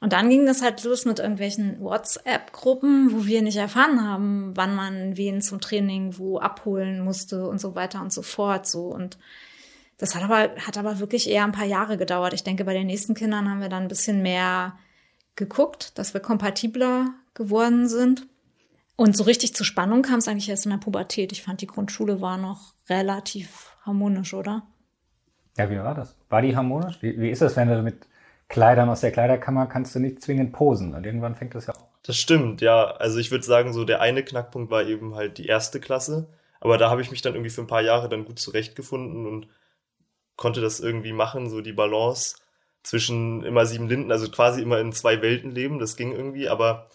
Und 0.00 0.12
dann 0.12 0.28
ging 0.28 0.44
das 0.44 0.60
halt 0.60 0.84
los 0.84 1.06
mit 1.06 1.18
irgendwelchen 1.18 1.80
WhatsApp-Gruppen, 1.80 3.12
wo 3.12 3.24
wir 3.24 3.40
nicht 3.40 3.56
erfahren 3.56 4.06
haben, 4.06 4.52
wann 4.54 4.74
man 4.74 5.16
wen 5.16 5.40
zum 5.40 5.62
Training 5.62 6.18
wo 6.18 6.38
abholen 6.38 7.00
musste 7.00 7.48
und 7.48 7.58
so 7.58 7.74
weiter 7.74 8.02
und 8.02 8.12
so 8.12 8.20
fort. 8.20 8.66
So 8.66 8.88
und 8.88 9.16
das 9.98 10.14
hat 10.14 10.22
aber, 10.22 10.50
hat 10.60 10.76
aber 10.76 10.98
wirklich 10.98 11.28
eher 11.28 11.44
ein 11.44 11.52
paar 11.52 11.66
Jahre 11.66 11.96
gedauert. 11.96 12.34
Ich 12.34 12.44
denke, 12.44 12.64
bei 12.64 12.74
den 12.74 12.86
nächsten 12.86 13.14
Kindern 13.14 13.48
haben 13.48 13.60
wir 13.60 13.68
dann 13.68 13.82
ein 13.84 13.88
bisschen 13.88 14.22
mehr 14.22 14.76
geguckt, 15.36 15.98
dass 15.98 16.14
wir 16.14 16.20
kompatibler 16.20 17.14
geworden 17.34 17.88
sind. 17.88 18.26
Und 18.96 19.16
so 19.16 19.24
richtig 19.24 19.54
zur 19.54 19.66
Spannung 19.66 20.02
kam 20.02 20.18
es 20.18 20.28
eigentlich 20.28 20.48
erst 20.48 20.66
in 20.66 20.70
der 20.70 20.78
Pubertät. 20.78 21.32
Ich 21.32 21.42
fand, 21.42 21.60
die 21.60 21.66
Grundschule 21.66 22.20
war 22.20 22.38
noch 22.38 22.74
relativ 22.88 23.76
harmonisch, 23.82 24.34
oder? 24.34 24.62
Ja, 25.56 25.70
wie 25.70 25.78
war 25.78 25.94
das? 25.94 26.16
War 26.28 26.42
die 26.42 26.56
harmonisch? 26.56 26.98
Wie, 27.00 27.18
wie 27.18 27.30
ist 27.30 27.42
das, 27.42 27.56
wenn 27.56 27.68
du 27.68 27.82
mit 27.82 28.06
Kleidern 28.48 28.88
aus 28.88 29.00
der 29.00 29.10
Kleiderkammer 29.10 29.66
kannst 29.66 29.94
du 29.94 30.00
nicht 30.00 30.22
zwingend 30.22 30.52
posen 30.52 30.94
und 30.94 31.04
irgendwann 31.06 31.34
fängt 31.34 31.54
das 31.54 31.66
ja 31.66 31.74
auch. 31.74 31.88
Das 32.02 32.16
stimmt, 32.16 32.60
ja. 32.60 32.84
Also 32.84 33.18
ich 33.18 33.30
würde 33.30 33.44
sagen, 33.44 33.72
so 33.72 33.84
der 33.84 34.00
eine 34.00 34.22
Knackpunkt 34.22 34.70
war 34.70 34.84
eben 34.84 35.14
halt 35.14 35.38
die 35.38 35.46
erste 35.46 35.80
Klasse. 35.80 36.28
Aber 36.60 36.78
da 36.78 36.90
habe 36.90 37.00
ich 37.00 37.10
mich 37.10 37.22
dann 37.22 37.34
irgendwie 37.34 37.50
für 37.50 37.62
ein 37.62 37.66
paar 37.66 37.82
Jahre 37.82 38.08
dann 38.08 38.24
gut 38.24 38.38
zurechtgefunden 38.38 39.26
und 39.26 39.48
konnte 40.36 40.60
das 40.60 40.80
irgendwie 40.80 41.12
machen, 41.12 41.48
so 41.48 41.60
die 41.60 41.72
Balance 41.72 42.36
zwischen 42.82 43.42
immer 43.44 43.66
sieben 43.66 43.88
Linden, 43.88 44.12
also 44.12 44.30
quasi 44.30 44.60
immer 44.62 44.78
in 44.78 44.92
zwei 44.92 45.22
Welten 45.22 45.50
leben, 45.50 45.78
das 45.78 45.96
ging 45.96 46.12
irgendwie, 46.12 46.48
aber 46.48 46.90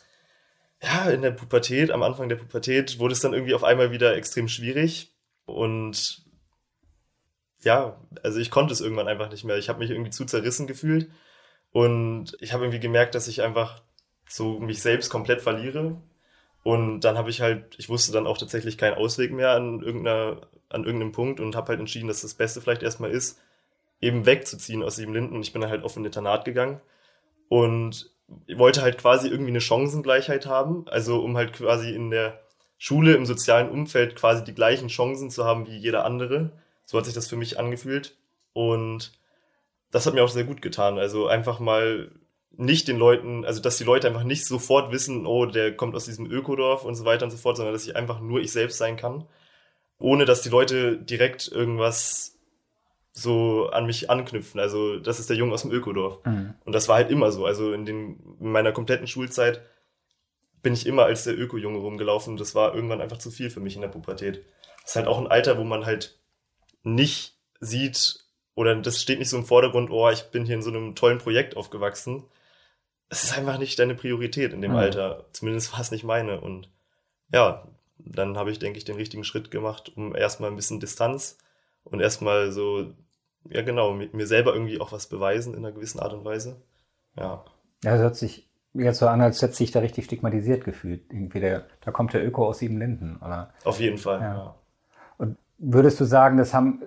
ja, 0.82 1.10
in 1.10 1.22
der 1.22 1.32
Pubertät, 1.32 1.92
am 1.92 2.04
Anfang 2.04 2.30
der 2.30 2.38
Pubertät 2.38 3.00
wurde 3.00 3.14
es 3.14 3.20
dann 3.20 3.34
irgendwie 3.34 3.54
auf 3.54 3.64
einmal 3.64 3.92
wieder 3.92 4.16
extrem 4.16 4.48
schwierig 4.48 5.14
und 5.46 6.24
ja, 7.62 8.00
also 8.24 8.40
ich 8.40 8.52
konnte 8.52 8.74
es 8.74 8.82
irgendwann 8.82 9.08
einfach 9.08 9.30
nicht 9.30 9.44
mehr. 9.44 9.58
Ich 9.58 9.68
habe 9.68 9.80
mich 9.80 9.90
irgendwie 9.90 10.12
zu 10.12 10.26
zerrissen 10.26 10.68
gefühlt 10.68 11.10
und 11.72 12.38
ich 12.40 12.54
habe 12.54 12.64
irgendwie 12.64 12.80
gemerkt, 12.80 13.16
dass 13.16 13.28
ich 13.28 13.42
einfach 13.42 13.82
so 14.28 14.60
mich 14.60 14.82
selbst 14.82 15.10
komplett 15.10 15.42
verliere. 15.42 16.02
Und 16.64 17.02
dann 17.02 17.18
habe 17.18 17.30
ich 17.30 17.42
halt, 17.42 17.76
ich 17.78 17.90
wusste 17.90 18.12
dann 18.12 18.28
auch 18.28 18.38
tatsächlich 18.38 18.78
keinen 18.78 18.96
Ausweg 18.96 19.32
mehr 19.32 19.52
an 19.52 19.82
irgendeiner 19.82 20.48
an 20.70 20.84
irgendeinem 20.84 21.12
Punkt 21.12 21.40
und 21.40 21.56
habe 21.56 21.70
halt 21.70 21.80
entschieden, 21.80 22.08
dass 22.08 22.22
das 22.22 22.34
Beste 22.34 22.62
vielleicht 22.62 22.84
erstmal 22.84 23.12
ist, 23.12 23.40
eben 24.02 24.26
wegzuziehen 24.26 24.84
aus 24.84 24.96
Siebenlinden. 24.96 25.36
Und 25.36 25.42
ich 25.42 25.54
bin 25.54 25.62
dann 25.62 25.72
halt 25.72 25.84
auf 25.84 25.96
ein 25.98 26.06
Internat 26.06 26.46
gegangen 26.46 26.80
und 27.48 28.12
wollte 28.56 28.82
halt 28.82 28.98
quasi 28.98 29.28
irgendwie 29.28 29.52
eine 29.52 29.62
Chancengleichheit 29.62 30.46
haben. 30.46 30.88
Also 30.88 31.22
um 31.22 31.36
halt 31.36 31.54
quasi 31.54 31.92
in 31.92 32.12
der 32.12 32.40
Schule, 32.78 33.14
im 33.16 33.26
sozialen 33.26 33.70
Umfeld 33.70 34.16
quasi 34.16 34.44
die 34.44 34.54
gleichen 34.54 34.88
Chancen 34.88 35.30
zu 35.30 35.46
haben 35.46 35.68
wie 35.68 35.78
jeder 35.78 36.06
andere. 36.06 36.52
So 36.86 36.98
hat 36.98 37.06
sich 37.06 37.14
das 37.14 37.28
für 37.28 37.36
mich 37.36 37.60
angefühlt. 37.60 38.16
Und 38.54 39.12
das 39.92 40.06
hat 40.06 40.14
mir 40.14 40.24
auch 40.24 40.30
sehr 40.30 40.44
gut 40.44 40.62
getan. 40.62 40.98
Also 40.98 41.28
einfach 41.28 41.60
mal 41.60 42.12
nicht 42.52 42.88
den 42.88 42.98
Leuten, 42.98 43.46
also 43.46 43.62
dass 43.62 43.78
die 43.78 43.84
Leute 43.84 44.08
einfach 44.08 44.24
nicht 44.24 44.46
sofort 44.46 44.92
wissen, 44.92 45.26
oh, 45.26 45.46
der 45.46 45.76
kommt 45.76 45.96
aus 45.96 46.06
diesem 46.06 46.30
Ökodorf 46.30 46.84
und 46.84 46.96
so 46.96 47.06
weiter 47.06 47.26
und 47.26 47.32
so 47.32 47.38
fort, 47.38 47.58
sondern 47.58 47.74
dass 47.74 47.88
ich 47.88 47.96
einfach 47.96 48.20
nur 48.20 48.40
ich 48.40 48.52
selbst 48.52 48.78
sein 48.78 48.98
kann, 48.98 49.26
ohne 50.00 50.26
dass 50.26 50.42
die 50.42 50.50
Leute 50.50 50.98
direkt 50.98 51.48
irgendwas 51.48 52.38
so 53.12 53.70
an 53.72 53.86
mich 53.86 54.10
anknüpfen. 54.10 54.60
Also 54.60 54.98
das 54.98 55.20
ist 55.20 55.30
der 55.30 55.38
Junge 55.38 55.54
aus 55.54 55.64
dem 55.64 55.72
Ökodorf. 55.72 56.24
Mhm. 56.26 56.54
Und 56.64 56.74
das 56.74 56.88
war 56.88 56.96
halt 56.96 57.12
immer 57.12 57.32
so. 57.32 57.46
Also 57.46 57.74
in, 57.74 57.86
den, 57.86 58.38
in 58.40 58.52
meiner 58.52 58.72
kompletten 58.72 59.08
Schulzeit 59.08 59.62
bin 60.62 60.74
ich 60.74 60.86
immer 60.86 61.04
als 61.04 61.24
der 61.24 61.38
Öko-Junge 61.38 61.80
rumgelaufen. 61.80 62.38
Das 62.38 62.56
war 62.56 62.74
irgendwann 62.74 63.02
einfach 63.02 63.18
zu 63.18 63.32
viel 63.32 63.50
für 63.50 63.60
mich 63.60 63.76
in 63.76 63.82
der 63.82 63.90
Pubertät. 63.90 64.46
Das 64.82 64.92
ist 64.92 64.96
halt 64.96 65.08
auch 65.08 65.20
ein 65.20 65.28
Alter, 65.28 65.58
wo 65.58 65.64
man 65.64 65.86
halt 65.86 66.18
nicht 66.84 67.36
sieht, 67.60 68.24
oder 68.56 68.76
das 68.76 69.02
steht 69.02 69.20
nicht 69.20 69.30
so 69.30 69.38
im 69.38 69.46
Vordergrund, 69.46 69.90
oh, 69.92 70.10
ich 70.10 70.24
bin 70.32 70.46
hier 70.46 70.56
in 70.56 70.62
so 70.62 70.70
einem 70.70 70.96
tollen 70.96 71.18
Projekt 71.18 71.58
aufgewachsen. 71.58 72.24
Es 73.10 73.24
ist 73.24 73.38
einfach 73.38 73.58
nicht 73.58 73.80
deine 73.80 73.96
Priorität 73.96 74.54
in 74.54 74.62
dem 74.62 74.72
mhm. 74.72 74.78
Alter. 74.78 75.26
Zumindest 75.34 75.74
war 75.74 75.82
es 75.82 75.92
nicht 75.92 76.04
meine. 76.04 76.40
Und 76.42 76.70
ja, 77.34 77.68
dann 78.00 78.38
habe 78.38 78.52
ich, 78.52 78.60
denke 78.60 78.78
ich, 78.78 78.86
den 78.86 78.96
richtigen 78.96 79.24
Schritt 79.24 79.52
gemacht, 79.52 79.92
um 79.96 80.16
erstmal 80.16 80.50
ein 80.50 80.56
bisschen 80.56 80.80
Distanz 80.80 81.38
und 81.84 82.00
erstmal 82.00 82.52
so, 82.52 82.94
ja 83.50 83.62
genau, 83.62 83.94
mir 83.94 84.28
selber 84.28 84.54
irgendwie 84.54 84.80
auch 84.80 84.92
was 84.92 85.08
beweisen 85.08 85.54
in 85.54 85.60
einer 85.60 85.74
gewissen 85.74 86.00
Art 86.00 86.14
und 86.14 86.26
Weise. 86.26 86.62
Ja. 87.16 87.46
Ja, 87.84 87.92
das 87.92 88.02
hört 88.02 88.16
sich 88.16 88.50
jetzt 88.74 89.00
so 89.00 89.08
an, 89.08 89.22
als 89.22 89.42
hätte 89.42 89.54
sich 89.54 89.72
da 89.72 89.80
richtig 89.80 90.06
stigmatisiert 90.06 90.64
gefühlt. 90.64 91.12
Irgendwie 91.12 91.40
der, 91.40 91.66
da 91.82 91.92
kommt 91.92 92.14
der 92.14 92.26
Öko 92.26 92.48
aus 92.48 92.60
Siebenlinden, 92.60 93.18
oder? 93.18 93.54
Auf 93.64 93.80
jeden 93.80 93.98
Fall, 93.98 94.20
ja. 94.22 94.34
ja. 94.34 94.56
Und 95.18 95.38
würdest 95.58 96.00
du 96.00 96.06
sagen, 96.06 96.38
das 96.38 96.54
haben, 96.54 96.84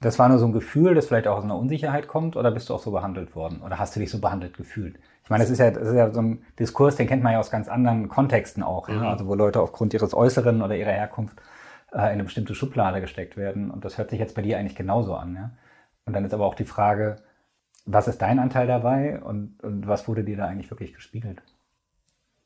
das 0.00 0.18
war 0.18 0.28
nur 0.28 0.38
so 0.38 0.46
ein 0.46 0.52
Gefühl, 0.52 0.94
das 0.94 1.06
vielleicht 1.06 1.26
auch 1.26 1.38
aus 1.38 1.44
einer 1.44 1.56
Unsicherheit 1.56 2.06
kommt, 2.06 2.36
oder 2.36 2.50
bist 2.50 2.68
du 2.68 2.74
auch 2.74 2.82
so 2.82 2.92
behandelt 2.92 3.34
worden? 3.34 3.62
Oder 3.62 3.78
hast 3.78 3.96
du 3.96 4.00
dich 4.00 4.10
so 4.10 4.20
behandelt 4.20 4.56
gefühlt? 4.56 4.98
Ich 5.24 5.30
meine, 5.30 5.42
das 5.42 5.50
ist 5.50 5.58
ja, 5.58 5.70
das 5.70 5.88
ist 5.88 5.94
ja 5.94 6.12
so 6.12 6.22
ein 6.22 6.44
Diskurs, 6.58 6.96
den 6.96 7.08
kennt 7.08 7.22
man 7.22 7.32
ja 7.32 7.40
aus 7.40 7.50
ganz 7.50 7.68
anderen 7.68 8.08
Kontexten 8.08 8.62
auch, 8.62 8.88
mhm. 8.88 9.02
ja? 9.02 9.10
also 9.10 9.26
wo 9.26 9.34
Leute 9.34 9.60
aufgrund 9.60 9.92
ihres 9.94 10.14
Äußeren 10.14 10.62
oder 10.62 10.76
ihrer 10.76 10.92
Herkunft 10.92 11.38
äh, 11.92 11.98
in 11.98 12.02
eine 12.02 12.24
bestimmte 12.24 12.54
Schublade 12.54 13.00
gesteckt 13.00 13.36
werden. 13.36 13.70
Und 13.70 13.84
das 13.84 13.98
hört 13.98 14.10
sich 14.10 14.20
jetzt 14.20 14.34
bei 14.34 14.42
dir 14.42 14.58
eigentlich 14.58 14.76
genauso 14.76 15.14
an. 15.14 15.34
Ja? 15.34 15.50
Und 16.06 16.12
dann 16.12 16.24
ist 16.24 16.32
aber 16.32 16.46
auch 16.46 16.54
die 16.54 16.64
Frage, 16.64 17.16
was 17.84 18.06
ist 18.06 18.22
dein 18.22 18.38
Anteil 18.38 18.66
dabei 18.66 19.20
und, 19.20 19.62
und 19.62 19.86
was 19.86 20.06
wurde 20.08 20.22
dir 20.22 20.36
da 20.36 20.46
eigentlich 20.46 20.70
wirklich 20.70 20.94
gespiegelt? 20.94 21.42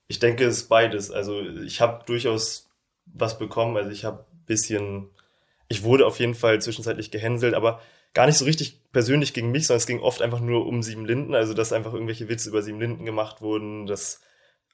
Ich 0.08 0.18
denke, 0.18 0.44
es 0.44 0.58
ist 0.58 0.68
beides. 0.68 1.10
Also 1.10 1.40
ich 1.40 1.80
habe 1.80 2.04
durchaus 2.06 2.70
was 3.06 3.38
bekommen. 3.38 3.76
Also 3.76 3.90
ich 3.90 4.04
habe 4.04 4.24
ein 4.30 4.44
bisschen, 4.46 5.08
ich 5.72 5.82
wurde 5.84 6.06
auf 6.06 6.20
jeden 6.20 6.34
Fall 6.34 6.60
zwischenzeitlich 6.60 7.10
gehänselt, 7.10 7.54
aber 7.54 7.80
gar 8.12 8.26
nicht 8.26 8.36
so 8.36 8.44
richtig 8.44 8.92
persönlich 8.92 9.32
gegen 9.32 9.50
mich, 9.50 9.66
sondern 9.66 9.78
es 9.78 9.86
ging 9.86 10.00
oft 10.00 10.20
einfach 10.20 10.40
nur 10.40 10.66
um 10.66 10.82
Sieben 10.82 11.06
Linden. 11.06 11.34
Also 11.34 11.54
dass 11.54 11.72
einfach 11.72 11.94
irgendwelche 11.94 12.28
Witze 12.28 12.50
über 12.50 12.62
Sieben 12.62 12.78
Linden 12.78 13.06
gemacht 13.06 13.40
wurden, 13.40 13.86
dass 13.86 14.20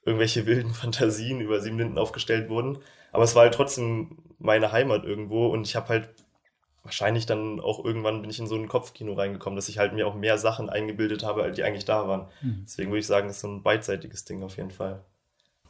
irgendwelche 0.05 0.45
wilden 0.45 0.73
Fantasien 0.73 1.39
über 1.39 1.61
Sieben 1.61 1.77
Linden 1.77 1.97
aufgestellt 1.97 2.49
wurden. 2.49 2.79
Aber 3.11 3.23
es 3.23 3.33
war 3.33 3.43
halt 3.43 3.53
trotzdem 3.53 4.17
meine 4.39 4.71
Heimat 4.71 5.05
irgendwo 5.05 5.47
und 5.47 5.65
ich 5.65 5.75
habe 5.75 5.87
halt 5.87 6.09
wahrscheinlich 6.83 7.25
dann 7.25 7.59
auch 7.59 7.83
irgendwann 7.83 8.21
bin 8.21 8.29
ich 8.29 8.39
in 8.39 8.47
so 8.47 8.55
ein 8.55 8.67
Kopfkino 8.67 9.13
reingekommen, 9.13 9.55
dass 9.55 9.69
ich 9.69 9.77
halt 9.77 9.93
mir 9.93 10.05
auch 10.05 10.15
mehr 10.15 10.37
Sachen 10.37 10.69
eingebildet 10.69 11.23
habe, 11.23 11.49
die 11.51 11.63
eigentlich 11.63 11.85
da 11.85 12.07
waren. 12.07 12.27
Mhm. 12.41 12.63
Deswegen 12.63 12.91
würde 12.91 12.99
ich 12.99 13.07
sagen, 13.07 13.27
das 13.27 13.37
ist 13.37 13.41
so 13.41 13.47
ein 13.47 13.63
beidseitiges 13.63 14.25
Ding 14.25 14.43
auf 14.43 14.57
jeden 14.57 14.71
Fall. 14.71 15.03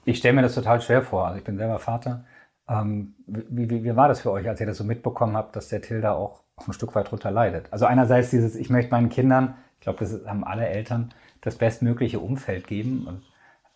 Ich 0.05 0.17
stelle 0.17 0.33
mir 0.33 0.41
das 0.41 0.55
total 0.55 0.81
schwer 0.81 1.03
vor. 1.03 1.25
Also 1.27 1.37
ich 1.37 1.43
bin 1.43 1.57
selber 1.57 1.77
Vater. 1.77 2.25
Ähm, 2.69 3.15
wie, 3.25 3.69
wie, 3.69 3.83
wie, 3.83 3.95
war 3.95 4.07
das 4.07 4.21
für 4.21 4.31
euch, 4.31 4.47
als 4.47 4.59
ihr 4.59 4.67
das 4.67 4.77
so 4.77 4.83
mitbekommen 4.83 5.35
habt, 5.35 5.55
dass 5.55 5.69
der 5.69 5.81
Till 5.81 6.01
da 6.01 6.13
auch 6.13 6.41
ein 6.65 6.73
Stück 6.73 6.93
weit 6.95 7.09
drunter 7.09 7.31
leidet? 7.31 7.67
Also 7.71 7.85
einerseits 7.85 8.29
dieses, 8.29 8.55
ich 8.55 8.69
möchte 8.69 8.91
meinen 8.91 9.09
Kindern, 9.09 9.55
ich 9.75 9.81
glaube, 9.81 9.99
das 9.99 10.25
haben 10.27 10.43
alle 10.43 10.67
Eltern, 10.67 11.13
das 11.41 11.55
bestmögliche 11.55 12.19
Umfeld 12.19 12.67
geben. 12.67 13.07
Und 13.07 13.23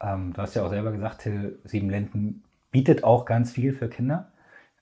ähm, 0.01 0.33
du 0.33 0.41
hast 0.41 0.53
ja 0.53 0.63
auch 0.63 0.69
selber 0.69 0.91
gesagt, 0.91 1.21
Till 1.21 1.57
Siebenlinden 1.63 2.43
bietet 2.71 3.03
auch 3.03 3.25
ganz 3.25 3.51
viel 3.51 3.73
für 3.73 3.89
Kinder. 3.89 4.27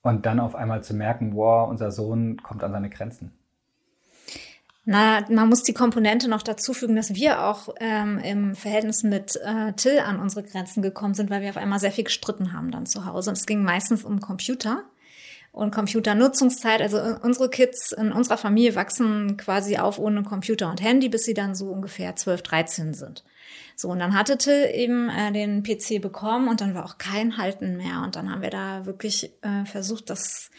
Und 0.01 0.25
dann 0.25 0.39
auf 0.39 0.55
einmal 0.55 0.83
zu 0.83 0.95
merken, 0.95 1.35
wow, 1.35 1.69
unser 1.69 1.91
Sohn 1.91 2.41
kommt 2.41 2.63
an 2.63 2.71
seine 2.71 2.89
Grenzen. 2.89 3.31
Na, 4.83 5.23
man 5.29 5.47
muss 5.47 5.61
die 5.61 5.73
Komponente 5.73 6.27
noch 6.27 6.41
dazu 6.41 6.73
fügen, 6.73 6.95
dass 6.95 7.13
wir 7.13 7.43
auch 7.43 7.69
ähm, 7.79 8.17
im 8.17 8.55
Verhältnis 8.55 9.03
mit 9.03 9.35
äh, 9.35 9.73
Till 9.73 9.99
an 9.99 10.19
unsere 10.19 10.43
Grenzen 10.43 10.81
gekommen 10.81 11.13
sind, 11.13 11.29
weil 11.29 11.41
wir 11.41 11.49
auf 11.49 11.57
einmal 11.57 11.79
sehr 11.79 11.91
viel 11.91 12.05
gestritten 12.05 12.51
haben 12.51 12.71
dann 12.71 12.87
zu 12.87 13.05
Hause. 13.05 13.29
Und 13.29 13.37
es 13.37 13.45
ging 13.45 13.63
meistens 13.63 14.03
um 14.03 14.19
Computer 14.19 14.83
und 15.51 15.73
Computernutzungszeit. 15.73 16.81
Also 16.81 16.97
äh, 16.97 17.15
unsere 17.21 17.49
Kids 17.49 17.91
in 17.91 18.11
unserer 18.11 18.37
Familie 18.37 18.73
wachsen 18.73 19.37
quasi 19.37 19.77
auf 19.77 19.99
ohne 19.99 20.23
Computer 20.23 20.71
und 20.71 20.81
Handy, 20.81 21.09
bis 21.09 21.25
sie 21.25 21.35
dann 21.35 21.53
so 21.53 21.67
ungefähr 21.67 22.15
12, 22.15 22.41
13 22.41 22.93
sind. 22.95 23.23
So, 23.75 23.89
und 23.89 23.99
dann 23.99 24.15
hatte 24.15 24.37
Till 24.37 24.69
eben 24.73 25.09
äh, 25.09 25.31
den 25.31 25.63
PC 25.63 26.01
bekommen 26.01 26.47
und 26.47 26.61
dann 26.61 26.73
war 26.73 26.85
auch 26.85 26.97
kein 26.97 27.37
Halten 27.37 27.77
mehr. 27.77 28.01
Und 28.03 28.15
dann 28.15 28.31
haben 28.31 28.41
wir 28.41 28.49
da 28.49 28.85
wirklich 28.85 29.31
äh, 29.41 29.65
versucht, 29.65 30.09
das 30.09 30.49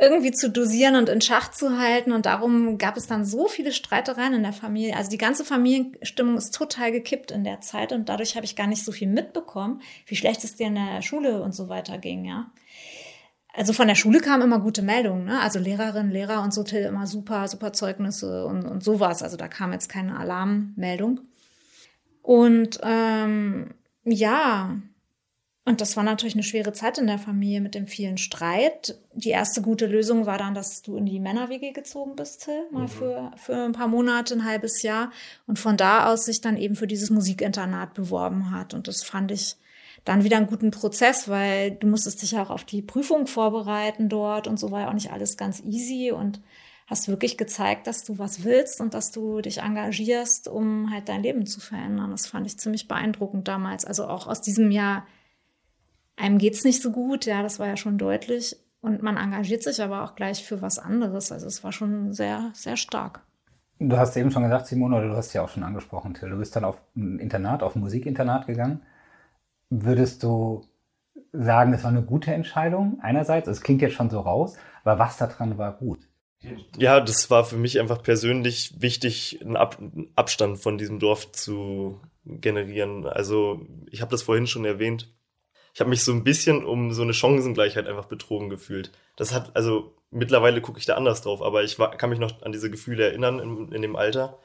irgendwie 0.00 0.32
zu 0.32 0.48
dosieren 0.48 0.96
und 0.96 1.10
in 1.10 1.20
Schach 1.20 1.50
zu 1.50 1.78
halten. 1.78 2.12
Und 2.12 2.24
darum 2.24 2.78
gab 2.78 2.96
es 2.96 3.06
dann 3.06 3.24
so 3.24 3.48
viele 3.48 3.70
Streitereien 3.70 4.32
in 4.32 4.42
der 4.42 4.54
Familie. 4.54 4.96
Also 4.96 5.10
die 5.10 5.18
ganze 5.18 5.44
Familienstimmung 5.44 6.38
ist 6.38 6.54
total 6.54 6.90
gekippt 6.90 7.30
in 7.30 7.44
der 7.44 7.60
Zeit 7.60 7.92
und 7.92 8.08
dadurch 8.08 8.34
habe 8.34 8.46
ich 8.46 8.56
gar 8.56 8.66
nicht 8.66 8.84
so 8.84 8.92
viel 8.92 9.08
mitbekommen, 9.08 9.82
wie 10.06 10.16
schlecht 10.16 10.42
es 10.42 10.56
dir 10.56 10.68
in 10.68 10.76
der 10.76 11.02
Schule 11.02 11.42
und 11.42 11.54
so 11.54 11.68
weiter 11.68 11.98
ging, 11.98 12.24
ja. 12.24 12.50
Also 13.52 13.72
von 13.72 13.88
der 13.88 13.96
Schule 13.96 14.20
kamen 14.20 14.44
immer 14.44 14.60
gute 14.60 14.80
Meldungen, 14.80 15.24
ne? 15.24 15.40
Also 15.40 15.58
Lehrerinnen, 15.58 16.12
Lehrer 16.12 16.42
und 16.42 16.54
so 16.54 16.62
Till 16.62 16.84
immer 16.84 17.06
super, 17.06 17.48
super 17.48 17.72
Zeugnisse 17.72 18.46
und, 18.46 18.64
und 18.64 18.82
sowas. 18.82 19.22
Also 19.22 19.36
da 19.36 19.48
kam 19.48 19.72
jetzt 19.72 19.88
keine 19.88 20.18
Alarmmeldung. 20.18 21.20
Und 22.22 22.78
ähm, 22.82 23.74
ja, 24.04 24.76
und 25.70 25.80
das 25.80 25.96
war 25.96 26.02
natürlich 26.02 26.34
eine 26.34 26.42
schwere 26.42 26.72
Zeit 26.72 26.98
in 26.98 27.06
der 27.06 27.18
Familie 27.18 27.60
mit 27.60 27.76
dem 27.76 27.86
vielen 27.86 28.18
Streit. 28.18 28.98
Die 29.14 29.28
erste 29.30 29.62
gute 29.62 29.86
Lösung 29.86 30.26
war 30.26 30.36
dann, 30.36 30.52
dass 30.52 30.82
du 30.82 30.96
in 30.96 31.06
die 31.06 31.20
Männer-WG 31.20 31.70
gezogen 31.70 32.16
bist, 32.16 32.44
Till, 32.44 32.64
mal 32.72 32.82
mhm. 32.82 32.88
für, 32.88 33.30
für 33.36 33.54
ein 33.54 33.72
paar 33.72 33.86
Monate, 33.86 34.34
ein 34.34 34.44
halbes 34.44 34.82
Jahr. 34.82 35.12
Und 35.46 35.60
von 35.60 35.76
da 35.76 36.12
aus 36.12 36.24
sich 36.24 36.40
dann 36.40 36.56
eben 36.56 36.74
für 36.74 36.88
dieses 36.88 37.10
Musikinternat 37.10 37.94
beworben 37.94 38.50
hat. 38.50 38.74
Und 38.74 38.88
das 38.88 39.04
fand 39.04 39.30
ich 39.30 39.56
dann 40.04 40.24
wieder 40.24 40.38
einen 40.38 40.48
guten 40.48 40.72
Prozess, 40.72 41.28
weil 41.28 41.70
du 41.70 41.86
musstest 41.86 42.20
dich 42.22 42.32
ja 42.32 42.42
auch 42.42 42.50
auf 42.50 42.64
die 42.64 42.82
Prüfung 42.82 43.28
vorbereiten 43.28 44.08
dort 44.08 44.48
und 44.48 44.58
so 44.58 44.72
war 44.72 44.80
ja 44.80 44.88
auch 44.88 44.94
nicht 44.94 45.12
alles 45.12 45.36
ganz 45.36 45.62
easy. 45.62 46.10
Und 46.10 46.40
hast 46.90 47.06
wirklich 47.06 47.38
gezeigt, 47.38 47.86
dass 47.86 48.02
du 48.02 48.18
was 48.18 48.42
willst 48.42 48.80
und 48.80 48.94
dass 48.94 49.12
du 49.12 49.40
dich 49.40 49.58
engagierst, 49.58 50.48
um 50.48 50.90
halt 50.90 51.08
dein 51.08 51.22
Leben 51.22 51.46
zu 51.46 51.60
verändern. 51.60 52.10
Das 52.10 52.26
fand 52.26 52.48
ich 52.48 52.58
ziemlich 52.58 52.88
beeindruckend 52.88 53.46
damals. 53.46 53.84
Also 53.84 54.08
auch 54.08 54.26
aus 54.26 54.40
diesem 54.40 54.72
Jahr, 54.72 55.06
einem 56.20 56.38
geht's 56.38 56.64
nicht 56.64 56.82
so 56.82 56.92
gut, 56.92 57.26
ja, 57.26 57.42
das 57.42 57.58
war 57.58 57.66
ja 57.66 57.76
schon 57.76 57.98
deutlich. 57.98 58.56
Und 58.80 59.02
man 59.02 59.16
engagiert 59.16 59.62
sich 59.62 59.82
aber 59.82 60.04
auch 60.04 60.14
gleich 60.14 60.44
für 60.44 60.62
was 60.62 60.78
anderes. 60.78 61.32
Also 61.32 61.46
es 61.46 61.62
war 61.62 61.72
schon 61.72 62.12
sehr, 62.12 62.50
sehr 62.54 62.76
stark. 62.76 63.20
Du 63.78 63.96
hast 63.96 64.16
eben 64.16 64.30
schon 64.30 64.42
gesagt, 64.42 64.66
Simone, 64.66 64.96
oder 64.96 65.08
du 65.08 65.16
hast 65.16 65.32
ja 65.32 65.42
auch 65.42 65.48
schon 65.48 65.62
angesprochen, 65.62 66.14
Till, 66.14 66.30
du 66.30 66.36
bist 66.36 66.54
dann 66.54 66.64
auf 66.64 66.80
ein 66.94 67.18
Internat, 67.18 67.62
auf 67.62 67.76
ein 67.76 67.80
Musikinternat 67.80 68.46
gegangen. 68.46 68.82
Würdest 69.70 70.22
du 70.22 70.66
sagen, 71.32 71.72
das 71.72 71.84
war 71.84 71.90
eine 71.90 72.02
gute 72.02 72.32
Entscheidung 72.32 72.98
einerseits? 73.00 73.48
Es 73.48 73.62
klingt 73.62 73.80
jetzt 73.80 73.94
schon 73.94 74.10
so 74.10 74.20
raus, 74.20 74.56
aber 74.84 74.98
was 74.98 75.16
daran 75.16 75.56
war 75.56 75.72
gut? 75.72 76.00
Ja, 76.76 77.00
das 77.00 77.30
war 77.30 77.44
für 77.44 77.56
mich 77.56 77.78
einfach 77.78 78.02
persönlich 78.02 78.74
wichtig, 78.80 79.40
einen, 79.42 79.56
Ab 79.56 79.78
Abstand 80.14 80.58
von 80.58 80.78
diesem 80.78 80.98
Dorf 80.98 81.32
zu 81.32 82.00
generieren. 82.24 83.06
Also 83.06 83.66
ich 83.90 84.00
habe 84.00 84.10
das 84.10 84.22
vorhin 84.22 84.46
schon 84.46 84.64
erwähnt. 84.64 85.12
Ich 85.72 85.80
habe 85.80 85.90
mich 85.90 86.02
so 86.04 86.12
ein 86.12 86.24
bisschen 86.24 86.64
um 86.64 86.92
so 86.92 87.02
eine 87.02 87.14
Chancengleichheit 87.14 87.86
einfach 87.86 88.06
betrogen 88.06 88.50
gefühlt. 88.50 88.90
Das 89.16 89.32
hat, 89.32 89.54
also 89.54 89.94
mittlerweile 90.10 90.60
gucke 90.60 90.78
ich 90.78 90.86
da 90.86 90.94
anders 90.94 91.22
drauf, 91.22 91.42
aber 91.42 91.62
ich 91.62 91.78
war, 91.78 91.96
kann 91.96 92.10
mich 92.10 92.18
noch 92.18 92.42
an 92.42 92.52
diese 92.52 92.70
Gefühle 92.70 93.04
erinnern 93.04 93.38
in, 93.38 93.72
in 93.72 93.82
dem 93.82 93.96
Alter. 93.96 94.38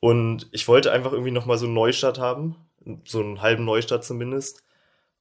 Und 0.00 0.48
ich 0.52 0.68
wollte 0.68 0.92
einfach 0.92 1.12
irgendwie 1.12 1.30
nochmal 1.30 1.58
so 1.58 1.66
einen 1.66 1.74
Neustart 1.74 2.18
haben, 2.18 2.56
so 3.04 3.20
einen 3.20 3.42
halben 3.42 3.64
Neustart 3.64 4.04
zumindest. 4.04 4.64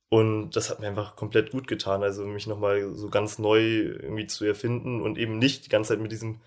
Und 0.10 0.52
das 0.52 0.70
hat 0.70 0.80
mir 0.80 0.88
einfach 0.88 1.16
komplett 1.16 1.52
gut 1.52 1.68
getan, 1.68 2.02
also 2.02 2.26
mich 2.26 2.48
nochmal 2.48 2.94
so 2.94 3.10
ganz 3.10 3.40
neu 3.40 3.62
irgendwie 3.62 4.28
zu 4.28 4.46
erfinden 4.46 5.02
und 5.02 5.18
eben 5.18 5.38
nicht 5.38 5.66
die 5.66 5.70
ganze 5.70 5.90
Zeit 5.90 6.00
mit 6.02 6.12
diesem 6.12 6.40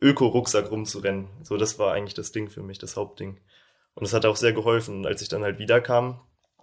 Öko-Rucksack 0.00 0.70
rumzurennen. 0.70 1.28
So, 1.42 1.56
das 1.56 1.78
war 1.78 1.92
eigentlich 1.92 2.14
das 2.14 2.32
Ding 2.32 2.50
für 2.50 2.62
mich, 2.62 2.78
das 2.78 2.96
Hauptding. 2.96 3.38
Und 3.94 4.02
das 4.02 4.12
hat 4.12 4.26
auch 4.26 4.36
sehr 4.36 4.52
geholfen. 4.52 4.98
Und 4.98 5.06
als 5.06 5.22
ich 5.22 5.28
dann 5.28 5.42
halt 5.42 5.58
wiederkam, 5.58 6.20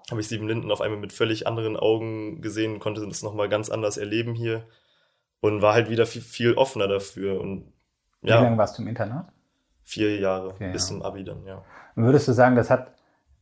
habe 0.09 0.21
ich 0.21 0.27
Sieben 0.27 0.47
Linden 0.47 0.71
auf 0.71 0.81
einmal 0.81 0.99
mit 0.99 1.13
völlig 1.13 1.47
anderen 1.47 1.77
Augen 1.77 2.41
gesehen, 2.41 2.79
konnte 2.79 3.05
das 3.05 3.23
nochmal 3.23 3.49
ganz 3.49 3.69
anders 3.69 3.97
erleben 3.97 4.33
hier 4.35 4.65
und 5.41 5.61
war 5.61 5.73
halt 5.73 5.89
wieder 5.89 6.05
viel, 6.05 6.21
viel 6.21 6.53
offener 6.53 6.87
dafür. 6.87 7.39
Und 7.39 7.73
ja. 8.21 8.39
Wie 8.39 8.43
lange 8.45 8.57
warst 8.57 8.77
du 8.77 8.81
im 8.81 8.87
Internat? 8.89 9.33
vier 9.83 10.19
Jahre 10.19 10.55
ja, 10.59 10.71
bis 10.71 10.87
zum 10.87 11.01
Abi 11.01 11.23
dann, 11.23 11.45
ja. 11.45 11.61
würdest 11.95 12.27
du 12.27 12.31
sagen, 12.31 12.55
das 12.55 12.69
hat, 12.69 12.91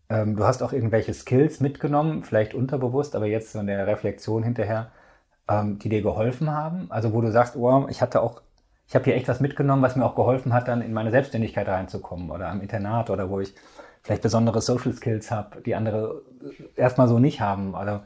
ähm, 0.10 0.36
du 0.36 0.44
hast 0.44 0.62
auch 0.64 0.74
irgendwelche 0.74 1.14
Skills 1.14 1.60
mitgenommen, 1.60 2.24
vielleicht 2.24 2.54
unterbewusst, 2.54 3.16
aber 3.16 3.28
jetzt 3.28 3.56
in 3.56 3.68
der 3.68 3.88
Reflexion 3.88 4.44
hinterher, 4.44 4.92
ähm, 5.48 5.80
die 5.80 5.90
dir 5.90 6.02
geholfen 6.02 6.52
haben? 6.52 6.88
Also 6.92 7.14
wo 7.14 7.22
du 7.22 7.32
sagst, 7.32 7.56
oh, 7.56 7.88
ich 7.90 8.02
hatte 8.02 8.22
auch, 8.22 8.42
ich 8.88 8.96
habe 8.96 9.06
hier 9.06 9.16
echt 9.16 9.28
was 9.28 9.40
mitgenommen, 9.40 9.82
was 9.82 9.96
mir 9.96 10.06
auch 10.06 10.16
geholfen 10.16 10.54
hat, 10.54 10.68
dann 10.68 10.82
in 10.82 10.94
meine 10.94 11.12
Selbstständigkeit 11.12 11.68
reinzukommen 11.68 12.32
oder 12.32 12.50
am 12.50 12.62
Internat 12.62 13.10
oder 13.10 13.30
wo 13.30 13.40
ich 13.40 13.54
vielleicht 14.02 14.22
besondere 14.22 14.62
Social 14.62 14.94
Skills 14.94 15.32
habe, 15.32 15.62
die 15.62 15.76
andere 15.76 16.24
erstmal 16.76 17.08
so 17.08 17.20
nicht 17.20 17.42
haben. 17.42 17.76
Also 17.76 18.02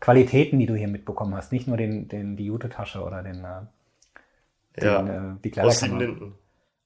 Qualitäten, 0.00 0.58
die 0.58 0.66
du 0.66 0.74
hier 0.74 0.88
mitbekommen 0.88 1.34
hast, 1.34 1.52
nicht 1.52 1.66
nur 1.66 1.76
den, 1.76 2.08
den, 2.08 2.36
die 2.36 2.46
Jute-Tasche 2.46 3.02
oder 3.02 3.22
den, 3.22 3.44
äh, 3.44 4.80
den 4.80 4.84
ja, 4.84 5.32
äh, 5.32 5.36
die 5.44 5.50
Kleiderkammer. 5.50 6.32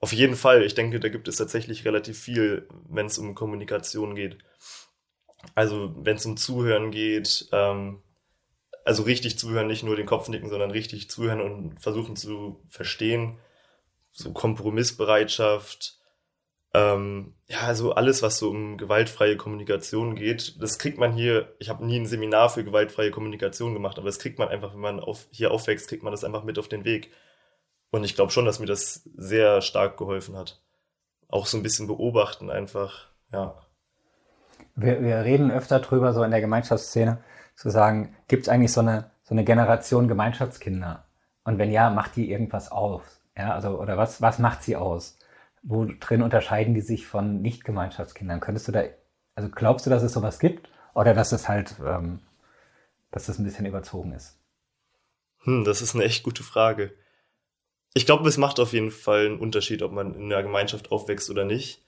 Auf 0.00 0.12
jeden 0.12 0.36
Fall. 0.36 0.62
Ich 0.64 0.74
denke, 0.74 1.00
da 1.00 1.08
gibt 1.08 1.28
es 1.28 1.36
tatsächlich 1.36 1.86
relativ 1.86 2.18
viel, 2.18 2.68
wenn 2.90 3.06
es 3.06 3.16
um 3.16 3.34
Kommunikation 3.34 4.14
geht. 4.14 4.38
Also 5.54 5.94
wenn 5.96 6.16
es 6.16 6.26
um 6.26 6.36
Zuhören 6.36 6.90
geht, 6.90 7.48
ähm, 7.52 8.02
also 8.84 9.04
richtig 9.04 9.38
zuhören, 9.38 9.66
nicht 9.66 9.82
nur 9.82 9.96
den 9.96 10.06
Kopf 10.06 10.28
nicken, 10.28 10.50
sondern 10.50 10.70
richtig 10.70 11.08
zuhören 11.08 11.40
und 11.40 11.80
versuchen 11.80 12.16
zu 12.16 12.60
verstehen. 12.68 13.38
So 14.12 14.32
Kompromissbereitschaft, 14.32 15.98
ähm, 16.74 17.34
ja, 17.46 17.60
also 17.60 17.94
alles, 17.94 18.22
was 18.22 18.38
so 18.38 18.50
um 18.50 18.76
gewaltfreie 18.76 19.36
Kommunikation 19.36 20.16
geht, 20.16 20.60
das 20.60 20.78
kriegt 20.78 20.98
man 20.98 21.12
hier, 21.12 21.54
ich 21.60 21.68
habe 21.68 21.86
nie 21.86 22.00
ein 22.00 22.06
Seminar 22.06 22.50
für 22.50 22.64
gewaltfreie 22.64 23.12
Kommunikation 23.12 23.74
gemacht, 23.74 23.96
aber 23.96 24.06
das 24.06 24.18
kriegt 24.18 24.40
man 24.40 24.48
einfach, 24.48 24.74
wenn 24.74 24.80
man 24.80 25.00
auf, 25.00 25.26
hier 25.30 25.52
aufwächst, 25.52 25.88
kriegt 25.88 26.02
man 26.02 26.10
das 26.10 26.24
einfach 26.24 26.42
mit 26.42 26.58
auf 26.58 26.68
den 26.68 26.84
Weg. 26.84 27.12
Und 27.90 28.02
ich 28.02 28.16
glaube 28.16 28.32
schon, 28.32 28.44
dass 28.44 28.58
mir 28.58 28.66
das 28.66 29.08
sehr 29.16 29.60
stark 29.62 29.96
geholfen 29.96 30.36
hat. 30.36 30.60
Auch 31.28 31.46
so 31.46 31.56
ein 31.56 31.62
bisschen 31.62 31.86
beobachten 31.86 32.50
einfach, 32.50 33.08
ja. 33.32 33.54
Wir, 34.74 35.00
wir 35.00 35.18
reden 35.18 35.52
öfter 35.52 35.78
drüber, 35.78 36.12
so 36.12 36.24
in 36.24 36.32
der 36.32 36.40
Gemeinschaftsszene, 36.40 37.22
zu 37.54 37.70
sagen, 37.70 38.16
gibt 38.26 38.44
es 38.44 38.48
eigentlich 38.48 38.72
so 38.72 38.80
eine, 38.80 39.12
so 39.22 39.32
eine 39.32 39.44
Generation 39.44 40.08
Gemeinschaftskinder? 40.08 41.04
Und 41.44 41.58
wenn 41.58 41.70
ja, 41.70 41.90
macht 41.90 42.16
die 42.16 42.32
irgendwas 42.32 42.72
aus? 42.72 43.02
Ja, 43.36 43.54
also, 43.54 43.78
oder 43.78 43.96
was, 43.96 44.20
was 44.20 44.40
macht 44.40 44.64
sie 44.64 44.74
aus? 44.74 45.16
Wo 45.64 45.86
drin 45.98 46.22
unterscheiden 46.22 46.74
die 46.74 46.82
sich 46.82 47.06
von 47.06 47.40
Nicht-Gemeinschaftskindern? 47.40 48.40
Könntest 48.40 48.68
du 48.68 48.72
da, 48.72 48.84
also 49.34 49.48
glaubst 49.48 49.86
du, 49.86 49.90
dass 49.90 50.02
es 50.02 50.12
sowas 50.12 50.38
gibt? 50.38 50.68
Oder 50.94 51.14
dass 51.14 51.32
es 51.32 51.48
halt, 51.48 51.74
ähm, 51.84 52.20
dass 53.10 53.26
das 53.26 53.38
ein 53.38 53.44
bisschen 53.44 53.66
überzogen 53.66 54.12
ist? 54.12 54.38
Hm, 55.40 55.64
das 55.64 55.82
ist 55.82 55.94
eine 55.94 56.04
echt 56.04 56.22
gute 56.22 56.42
Frage. 56.42 56.92
Ich 57.94 58.06
glaube, 58.06 58.28
es 58.28 58.36
macht 58.36 58.60
auf 58.60 58.72
jeden 58.72 58.90
Fall 58.90 59.26
einen 59.26 59.38
Unterschied, 59.38 59.82
ob 59.82 59.92
man 59.92 60.14
in 60.14 60.32
einer 60.32 60.42
Gemeinschaft 60.42 60.92
aufwächst 60.92 61.30
oder 61.30 61.44
nicht. 61.44 61.82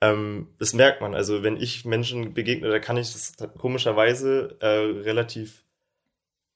Ähm, 0.00 0.48
das 0.58 0.74
merkt 0.74 1.00
man. 1.00 1.14
Also 1.14 1.42
wenn 1.42 1.56
ich 1.56 1.84
Menschen 1.84 2.34
begegne, 2.34 2.68
da 2.68 2.78
kann 2.78 2.98
ich 2.98 3.12
das 3.12 3.34
komischerweise 3.58 4.56
äh, 4.60 4.66
relativ 5.02 5.64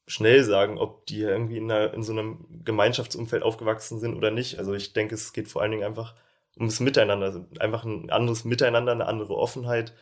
schnell 0.07 0.45
sagen, 0.45 0.77
ob 0.77 1.07
die 1.07 1.23
irgendwie 1.23 1.57
in, 1.57 1.71
einer, 1.71 1.95
in 1.95 2.03
so 2.03 2.13
einem 2.13 2.47
Gemeinschaftsumfeld 2.65 3.43
aufgewachsen 3.43 3.99
sind 3.99 4.17
oder 4.17 4.31
nicht. 4.31 4.59
Also 4.59 4.75
ich 4.75 4.93
denke, 4.93 5.15
es 5.15 5.33
geht 5.33 5.49
vor 5.49 5.63
allen 5.63 5.71
Dingen 5.71 5.85
einfach 5.85 6.15
ums 6.57 6.81
Miteinander, 6.81 7.27
also 7.27 7.47
einfach 7.59 7.85
ein 7.85 8.11
anderes 8.11 8.45
Miteinander, 8.45 8.93
eine 8.93 9.07
andere 9.07 9.37
Offenheit. 9.37 9.95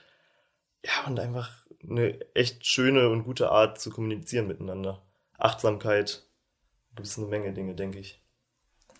Ja, 0.84 1.06
und 1.06 1.18
einfach 1.18 1.50
eine 1.82 2.18
echt 2.34 2.66
schöne 2.66 3.08
und 3.08 3.24
gute 3.24 3.50
Art 3.50 3.80
zu 3.80 3.90
kommunizieren 3.90 4.46
miteinander. 4.46 5.02
Achtsamkeit, 5.36 6.24
gibt 6.94 7.06
es 7.06 7.18
eine 7.18 7.28
Menge 7.28 7.52
Dinge, 7.52 7.74
denke 7.74 7.98
ich. 7.98 8.22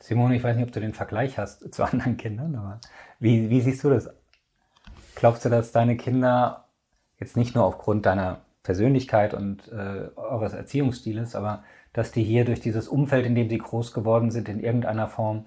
Simone, 0.01 0.37
ich 0.37 0.45
weiß 0.45 0.57
nicht, 0.57 0.67
ob 0.67 0.73
du 0.73 0.81
den 0.81 0.95
Vergleich 0.95 1.39
hast 1.39 1.73
zu 1.75 1.85
anderen 1.85 2.17
Kindern, 2.17 2.55
aber 2.55 2.81
wie, 3.19 3.51
wie 3.51 3.61
siehst 3.61 3.83
du 3.83 3.91
das? 3.91 4.09
Glaubst 5.17 5.45
du, 5.45 5.49
dass 5.49 5.73
deine 5.73 5.97
Kinder 5.97 6.69
jetzt 7.19 7.37
nicht 7.37 7.57
nur 7.57 7.65
aufgrund 7.65 8.07
deiner 8.07 8.43
Persönlichkeit 8.63 9.35
und 9.35 9.67
äh, 9.69 10.09
eures 10.15 10.53
Erziehungsstiles, 10.53 11.35
aber 11.35 11.65
dass 11.93 12.13
die 12.13 12.23
hier 12.23 12.45
durch 12.45 12.61
dieses 12.61 12.87
Umfeld, 12.87 13.27
in 13.27 13.35
dem 13.35 13.49
sie 13.49 13.59
groß 13.59 13.93
geworden 13.93 14.31
sind, 14.31 14.49
in 14.49 14.61
irgendeiner 14.61 15.09
Form 15.09 15.47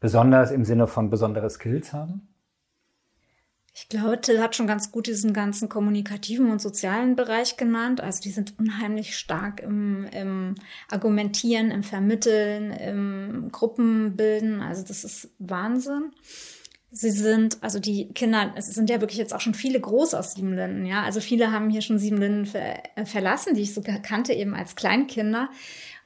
besonders 0.00 0.50
im 0.50 0.64
Sinne 0.64 0.86
von 0.86 1.10
besondere 1.10 1.50
Skills 1.50 1.92
haben? 1.92 2.28
Ich 3.80 3.88
glaube, 3.88 4.20
Till 4.20 4.40
hat 4.40 4.56
schon 4.56 4.66
ganz 4.66 4.90
gut 4.90 5.06
diesen 5.06 5.32
ganzen 5.32 5.68
kommunikativen 5.68 6.50
und 6.50 6.60
sozialen 6.60 7.14
Bereich 7.14 7.56
genannt. 7.56 8.00
Also 8.00 8.20
die 8.20 8.30
sind 8.30 8.58
unheimlich 8.58 9.16
stark 9.16 9.60
im, 9.60 10.04
im 10.06 10.56
Argumentieren, 10.90 11.70
im 11.70 11.84
Vermitteln, 11.84 12.72
im 12.72 13.50
Gruppenbilden. 13.52 14.62
Also 14.62 14.82
das 14.82 15.04
ist 15.04 15.30
Wahnsinn. 15.38 16.10
Sie 16.90 17.10
sind, 17.10 17.58
also 17.62 17.78
die 17.78 18.08
Kinder, 18.14 18.52
es 18.56 18.66
sind 18.74 18.90
ja 18.90 19.00
wirklich 19.00 19.18
jetzt 19.18 19.34
auch 19.34 19.42
schon 19.42 19.54
viele 19.54 19.78
groß 19.78 20.14
aus 20.14 20.32
Siebenlinden, 20.32 20.86
ja. 20.86 21.02
Also 21.02 21.20
viele 21.20 21.52
haben 21.52 21.68
hier 21.68 21.82
schon 21.82 21.98
Siebenlinden 21.98 22.46
ver 22.46 22.82
verlassen, 23.04 23.54
die 23.54 23.60
ich 23.60 23.74
sogar 23.74 23.98
kannte 24.00 24.32
eben 24.32 24.54
als 24.54 24.74
Kleinkinder. 24.74 25.50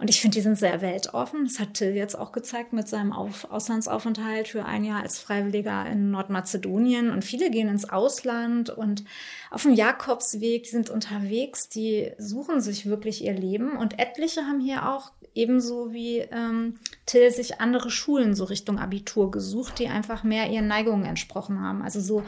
Und 0.02 0.10
ich 0.10 0.20
finde, 0.20 0.34
die 0.34 0.40
sind 0.40 0.58
sehr 0.58 0.80
weltoffen. 0.80 1.44
Das 1.44 1.60
hat 1.60 1.74
Till 1.74 1.94
jetzt 1.94 2.18
auch 2.18 2.32
gezeigt 2.32 2.72
mit 2.72 2.88
seinem 2.88 3.12
Auf 3.12 3.48
Auslandsaufenthalt 3.52 4.48
für 4.48 4.64
ein 4.64 4.82
Jahr 4.82 5.00
als 5.00 5.20
Freiwilliger 5.20 5.86
in 5.86 6.10
Nordmazedonien. 6.10 7.12
Und 7.12 7.24
viele 7.24 7.52
gehen 7.52 7.68
ins 7.68 7.88
Ausland 7.88 8.68
und 8.68 9.04
auf 9.52 9.62
dem 9.62 9.74
Jakobsweg, 9.74 10.64
die 10.64 10.70
sind 10.70 10.90
unterwegs, 10.90 11.68
die 11.68 12.10
suchen 12.18 12.60
sich 12.60 12.86
wirklich 12.86 13.22
ihr 13.22 13.34
Leben. 13.34 13.76
Und 13.76 14.00
etliche 14.00 14.40
haben 14.40 14.58
hier 14.58 14.90
auch 14.90 15.12
ebenso 15.36 15.92
wie 15.92 16.18
ähm, 16.18 16.80
Till 17.06 17.30
sich 17.30 17.60
andere 17.60 17.88
Schulen 17.88 18.34
so 18.34 18.42
Richtung 18.42 18.80
Abitur 18.80 19.30
gesucht, 19.30 19.78
die 19.78 19.86
einfach 19.86 20.24
mehr 20.24 20.50
ihren 20.50 20.66
Neigungen 20.66 21.04
entsprochen 21.04 21.60
haben. 21.60 21.80
Also 21.80 22.00
so 22.00 22.24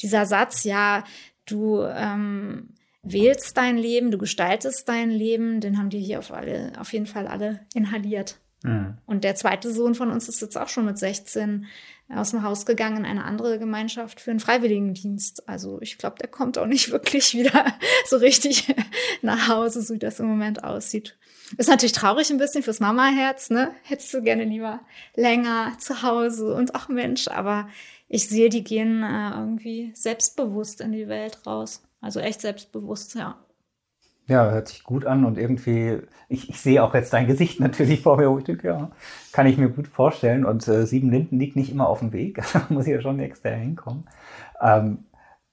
dieser 0.00 0.24
Satz, 0.24 0.64
ja, 0.64 1.04
du 1.44 1.82
ähm, 1.82 2.70
wählst 3.12 3.56
dein 3.56 3.78
Leben, 3.78 4.10
du 4.10 4.18
gestaltest 4.18 4.88
dein 4.88 5.10
Leben, 5.10 5.60
den 5.60 5.78
haben 5.78 5.90
die 5.90 6.00
hier 6.00 6.18
auf, 6.18 6.32
alle, 6.32 6.72
auf 6.78 6.92
jeden 6.92 7.06
Fall 7.06 7.26
alle 7.26 7.60
inhaliert. 7.74 8.38
Mhm. 8.62 8.98
Und 9.06 9.24
der 9.24 9.34
zweite 9.34 9.72
Sohn 9.72 9.94
von 9.94 10.10
uns 10.10 10.28
ist 10.28 10.40
jetzt 10.40 10.58
auch 10.58 10.68
schon 10.68 10.84
mit 10.84 10.98
16 10.98 11.66
aus 12.14 12.30
dem 12.30 12.42
Haus 12.42 12.64
gegangen 12.64 12.98
in 12.98 13.04
eine 13.04 13.24
andere 13.24 13.58
Gemeinschaft 13.58 14.20
für 14.20 14.30
einen 14.30 14.40
Freiwilligendienst. 14.40 15.48
Also 15.48 15.78
ich 15.82 15.98
glaube, 15.98 16.16
der 16.20 16.28
kommt 16.28 16.58
auch 16.58 16.66
nicht 16.66 16.90
wirklich 16.92 17.34
wieder 17.34 17.66
so 18.06 18.16
richtig 18.16 18.74
nach 19.22 19.48
Hause, 19.48 19.82
so 19.82 19.94
wie 19.94 19.98
das 19.98 20.20
im 20.20 20.26
Moment 20.26 20.64
aussieht. 20.64 21.16
Ist 21.56 21.68
natürlich 21.68 21.92
traurig 21.92 22.30
ein 22.30 22.38
bisschen 22.38 22.62
fürs 22.62 22.80
Mama-Herz, 22.80 23.48
ne? 23.48 23.70
Hättest 23.82 24.12
du 24.12 24.22
gerne 24.22 24.44
lieber 24.44 24.80
länger 25.14 25.72
zu 25.78 26.02
Hause 26.02 26.54
und 26.54 26.74
ach 26.74 26.88
Mensch, 26.88 27.28
aber 27.28 27.68
ich 28.08 28.28
sehe, 28.28 28.50
die 28.50 28.64
gehen 28.64 29.02
äh, 29.02 29.30
irgendwie 29.30 29.92
selbstbewusst 29.94 30.80
in 30.80 30.92
die 30.92 31.08
Welt 31.08 31.46
raus. 31.46 31.82
Also 32.00 32.20
echt 32.20 32.40
selbstbewusst, 32.40 33.14
ja. 33.14 33.36
Ja, 34.28 34.50
hört 34.50 34.68
sich 34.68 34.84
gut 34.84 35.06
an 35.06 35.24
und 35.24 35.38
irgendwie, 35.38 36.02
ich, 36.28 36.50
ich 36.50 36.60
sehe 36.60 36.82
auch 36.84 36.94
jetzt 36.94 37.12
dein 37.14 37.26
Gesicht 37.26 37.60
natürlich 37.60 38.02
vor 38.02 38.18
mir, 38.18 38.30
wo 38.30 38.38
ich 38.38 38.44
denke, 38.44 38.68
ja, 38.68 38.90
kann 39.32 39.46
ich 39.46 39.56
mir 39.56 39.70
gut 39.70 39.88
vorstellen. 39.88 40.44
Und 40.44 40.68
äh, 40.68 40.86
Sieben 40.86 41.10
Linden 41.10 41.38
liegt 41.38 41.56
nicht 41.56 41.70
immer 41.70 41.88
auf 41.88 42.00
dem 42.00 42.12
Weg, 42.12 42.42
da 42.52 42.66
muss 42.68 42.86
ich 42.86 42.92
ja 42.92 43.00
schon 43.00 43.18
extra 43.20 43.50
hinkommen. 43.50 44.06
Ähm, 44.60 45.06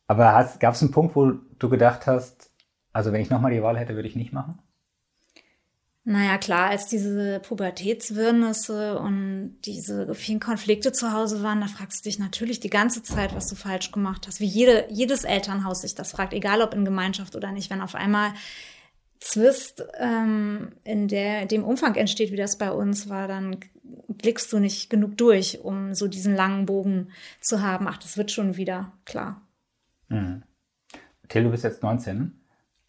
aber 0.08 0.50
gab 0.60 0.74
es 0.76 0.82
einen 0.82 0.92
Punkt, 0.92 1.16
wo 1.16 1.32
du 1.32 1.70
gedacht 1.70 2.06
hast, 2.06 2.52
also 2.94 3.12
wenn 3.12 3.22
ich 3.22 3.30
nochmal 3.30 3.52
die 3.52 3.64
Wahl 3.64 3.78
hätte, 3.78 3.96
würde 3.96 4.08
ich 4.08 4.16
nicht 4.16 4.34
machen? 4.34 4.60
Naja, 6.08 6.38
klar, 6.38 6.70
als 6.70 6.86
diese 6.86 7.40
Pubertätswirrnisse 7.40 9.00
und 9.00 9.58
diese 9.66 10.14
vielen 10.14 10.40
Konflikte 10.40 10.92
zu 10.92 11.12
Hause 11.12 11.42
waren, 11.42 11.62
da 11.62 11.68
fragst 11.68 12.06
du 12.06 12.10
dich 12.10 12.20
natürlich 12.20 12.60
die 12.60 12.70
ganze 12.70 13.02
Zeit, 13.02 13.34
was 13.34 13.48
du 13.48 13.56
falsch 13.56 13.92
gemacht 13.92 14.28
hast. 14.28 14.40
Wie 14.40 14.46
jede, 14.46 14.86
jedes 14.92 15.24
Elternhaus 15.24 15.82
sich 15.82 15.96
das 15.96 16.12
fragt, 16.12 16.34
egal 16.34 16.62
ob 16.62 16.76
in 16.76 16.86
Gemeinschaft 16.86 17.36
oder 17.36 17.52
nicht, 17.52 17.72
wenn 17.72 17.82
auf 17.82 17.96
einmal 17.96 18.34
Zwist 19.20 19.84
ähm, 19.98 20.74
in 20.84 21.08
der, 21.08 21.48
dem 21.48 21.64
Umfang 21.64 21.96
entsteht, 21.96 22.32
wie 22.32 22.38
das 22.38 22.60
bei 22.60 22.72
uns 22.72 23.10
war, 23.10 23.28
dann 23.28 23.58
blickst 24.08 24.54
du 24.54 24.60
nicht 24.60 24.92
genug 24.92 25.18
durch, 25.18 25.62
um 25.62 25.96
so 25.96 26.08
diesen 26.08 26.36
langen 26.36 26.68
Bogen 26.68 27.10
zu 27.42 27.64
haben. 27.64 27.88
Ach, 27.88 27.98
das 27.98 28.16
wird 28.16 28.30
schon 28.30 28.58
wieder, 28.58 28.92
klar. 29.06 29.42
Mhm. 30.10 30.44
Till, 31.30 31.46
du 31.46 31.50
bist 31.50 31.64
jetzt 31.64 31.82
19? 31.82 32.40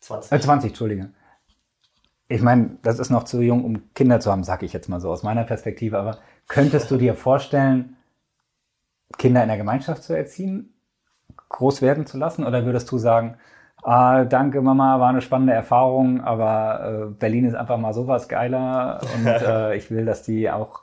20. 0.00 0.33
Äh, 0.33 0.40
20, 0.40 0.68
Entschuldige 0.68 1.14
ich 2.28 2.42
meine, 2.42 2.78
das 2.82 2.98
ist 2.98 3.10
noch 3.10 3.24
zu 3.24 3.40
jung, 3.40 3.64
um 3.64 3.94
Kinder 3.94 4.20
zu 4.20 4.30
haben, 4.30 4.44
sag 4.44 4.62
ich 4.62 4.72
jetzt 4.72 4.88
mal 4.88 5.00
so 5.00 5.10
aus 5.10 5.22
meiner 5.22 5.44
Perspektive, 5.44 5.98
aber 5.98 6.18
könntest 6.48 6.90
du 6.90 6.96
dir 6.96 7.14
vorstellen, 7.14 7.96
Kinder 9.18 9.42
in 9.42 9.48
der 9.48 9.56
Gemeinschaft 9.56 10.02
zu 10.02 10.16
erziehen, 10.16 10.74
groß 11.48 11.82
werden 11.82 12.06
zu 12.06 12.18
lassen? 12.18 12.44
Oder 12.44 12.64
würdest 12.64 12.90
du 12.90 12.98
sagen, 12.98 13.38
ah, 13.82 14.24
danke 14.24 14.60
Mama, 14.60 14.98
war 14.98 15.10
eine 15.10 15.22
spannende 15.22 15.52
Erfahrung, 15.52 16.20
aber 16.20 17.08
äh, 17.08 17.10
Berlin 17.12 17.44
ist 17.44 17.54
einfach 17.54 17.78
mal 17.78 17.94
sowas 17.94 18.28
geiler 18.28 19.00
und 19.14 19.26
äh, 19.26 19.76
ich 19.76 19.90
will, 19.90 20.04
dass 20.04 20.22
die 20.22 20.50
auch 20.50 20.82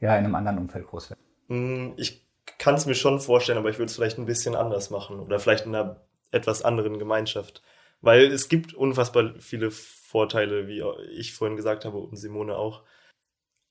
ja, 0.00 0.16
in 0.16 0.24
einem 0.24 0.34
anderen 0.34 0.58
Umfeld 0.58 0.86
groß 0.86 1.10
werden? 1.10 1.20
Mm, 1.48 1.94
ich 1.96 2.24
kann 2.58 2.74
es 2.74 2.86
mir 2.86 2.94
schon 2.94 3.18
vorstellen, 3.18 3.58
aber 3.58 3.70
ich 3.70 3.78
würde 3.78 3.86
es 3.86 3.96
vielleicht 3.96 4.18
ein 4.18 4.26
bisschen 4.26 4.54
anders 4.54 4.90
machen 4.90 5.18
oder 5.18 5.38
vielleicht 5.38 5.66
in 5.66 5.74
einer 5.74 5.96
etwas 6.30 6.62
anderen 6.62 6.98
Gemeinschaft. 6.98 7.62
Weil 8.06 8.26
es 8.30 8.48
gibt 8.48 8.72
unfassbar 8.72 9.34
viele 9.40 9.72
Vorteile, 9.72 10.68
wie 10.68 10.80
ich 11.10 11.34
vorhin 11.34 11.56
gesagt 11.56 11.84
habe 11.84 11.98
und 11.98 12.14
Simone 12.14 12.56
auch. 12.56 12.84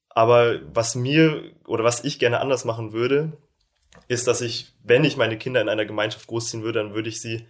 Aber 0.09 0.59
was 0.75 0.93
mir 0.93 1.53
oder 1.65 1.85
was 1.85 2.03
ich 2.03 2.19
gerne 2.19 2.41
anders 2.41 2.65
machen 2.65 2.91
würde, 2.91 3.37
ist, 4.09 4.27
dass 4.27 4.41
ich, 4.41 4.73
wenn 4.83 5.05
ich 5.05 5.15
meine 5.15 5.37
Kinder 5.37 5.61
in 5.61 5.69
einer 5.69 5.85
Gemeinschaft 5.85 6.27
großziehen 6.27 6.63
würde, 6.63 6.79
dann 6.79 6.93
würde 6.93 7.07
ich 7.07 7.21
sie 7.21 7.47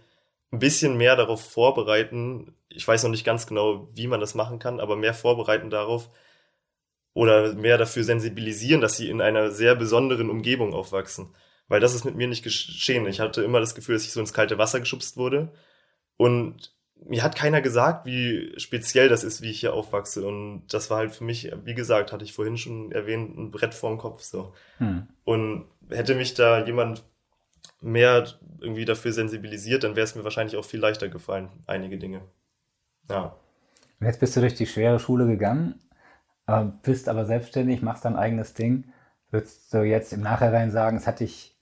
ein 0.52 0.60
bisschen 0.60 0.96
mehr 0.96 1.16
darauf 1.16 1.50
vorbereiten. 1.50 2.54
Ich 2.68 2.86
weiß 2.86 3.02
noch 3.02 3.10
nicht 3.10 3.26
ganz 3.26 3.48
genau, 3.48 3.88
wie 3.92 4.06
man 4.06 4.20
das 4.20 4.36
machen 4.36 4.60
kann, 4.60 4.78
aber 4.78 4.94
mehr 4.94 5.12
vorbereiten 5.12 5.70
darauf 5.70 6.08
oder 7.14 7.54
mehr 7.54 7.78
dafür 7.78 8.04
sensibilisieren, 8.04 8.80
dass 8.80 8.96
sie 8.96 9.10
in 9.10 9.20
einer 9.20 9.50
sehr 9.50 9.74
besonderen 9.74 10.30
Umgebung 10.30 10.72
aufwachsen. 10.72 11.34
Weil 11.66 11.80
das 11.80 11.96
ist 11.96 12.04
mit 12.04 12.14
mir 12.14 12.28
nicht 12.28 12.44
geschehen. 12.44 13.08
Ich 13.08 13.18
hatte 13.18 13.42
immer 13.42 13.58
das 13.58 13.74
Gefühl, 13.74 13.96
dass 13.96 14.04
ich 14.04 14.12
so 14.12 14.20
ins 14.20 14.32
kalte 14.32 14.56
Wasser 14.56 14.78
geschubst 14.78 15.16
wurde. 15.16 15.52
Und 16.16 16.75
mir 17.04 17.22
hat 17.22 17.36
keiner 17.36 17.60
gesagt, 17.60 18.06
wie 18.06 18.52
speziell 18.56 19.08
das 19.08 19.24
ist, 19.24 19.42
wie 19.42 19.50
ich 19.50 19.60
hier 19.60 19.74
aufwachse. 19.74 20.26
Und 20.26 20.66
das 20.68 20.90
war 20.90 20.98
halt 20.98 21.14
für 21.14 21.24
mich, 21.24 21.52
wie 21.64 21.74
gesagt, 21.74 22.12
hatte 22.12 22.24
ich 22.24 22.32
vorhin 22.32 22.56
schon 22.56 22.92
erwähnt, 22.92 23.36
ein 23.36 23.50
Brett 23.50 23.74
vorm 23.74 23.98
Kopf 23.98 24.22
so. 24.22 24.54
Hm. 24.78 25.06
Und 25.24 25.66
hätte 25.90 26.14
mich 26.14 26.34
da 26.34 26.64
jemand 26.64 27.04
mehr 27.80 28.26
irgendwie 28.60 28.84
dafür 28.84 29.12
sensibilisiert, 29.12 29.84
dann 29.84 29.96
wäre 29.96 30.04
es 30.04 30.14
mir 30.14 30.24
wahrscheinlich 30.24 30.56
auch 30.56 30.64
viel 30.64 30.80
leichter 30.80 31.08
gefallen, 31.08 31.50
einige 31.66 31.98
Dinge. 31.98 32.22
Ja. 33.08 33.36
Und 34.00 34.06
jetzt 34.06 34.20
bist 34.20 34.36
du 34.36 34.40
durch 34.40 34.54
die 34.54 34.66
schwere 34.66 34.98
Schule 34.98 35.26
gegangen, 35.26 35.80
äh, 36.46 36.64
bist 36.82 37.08
aber 37.08 37.24
selbstständig, 37.24 37.82
machst 37.82 38.04
dein 38.04 38.16
eigenes 38.16 38.54
Ding. 38.54 38.92
Würdest 39.30 39.72
du 39.72 39.82
jetzt 39.82 40.12
im 40.12 40.20
Nachhinein 40.20 40.70
sagen, 40.70 40.96
es 40.96 41.06
hat 41.06 41.20
dich 41.20 41.55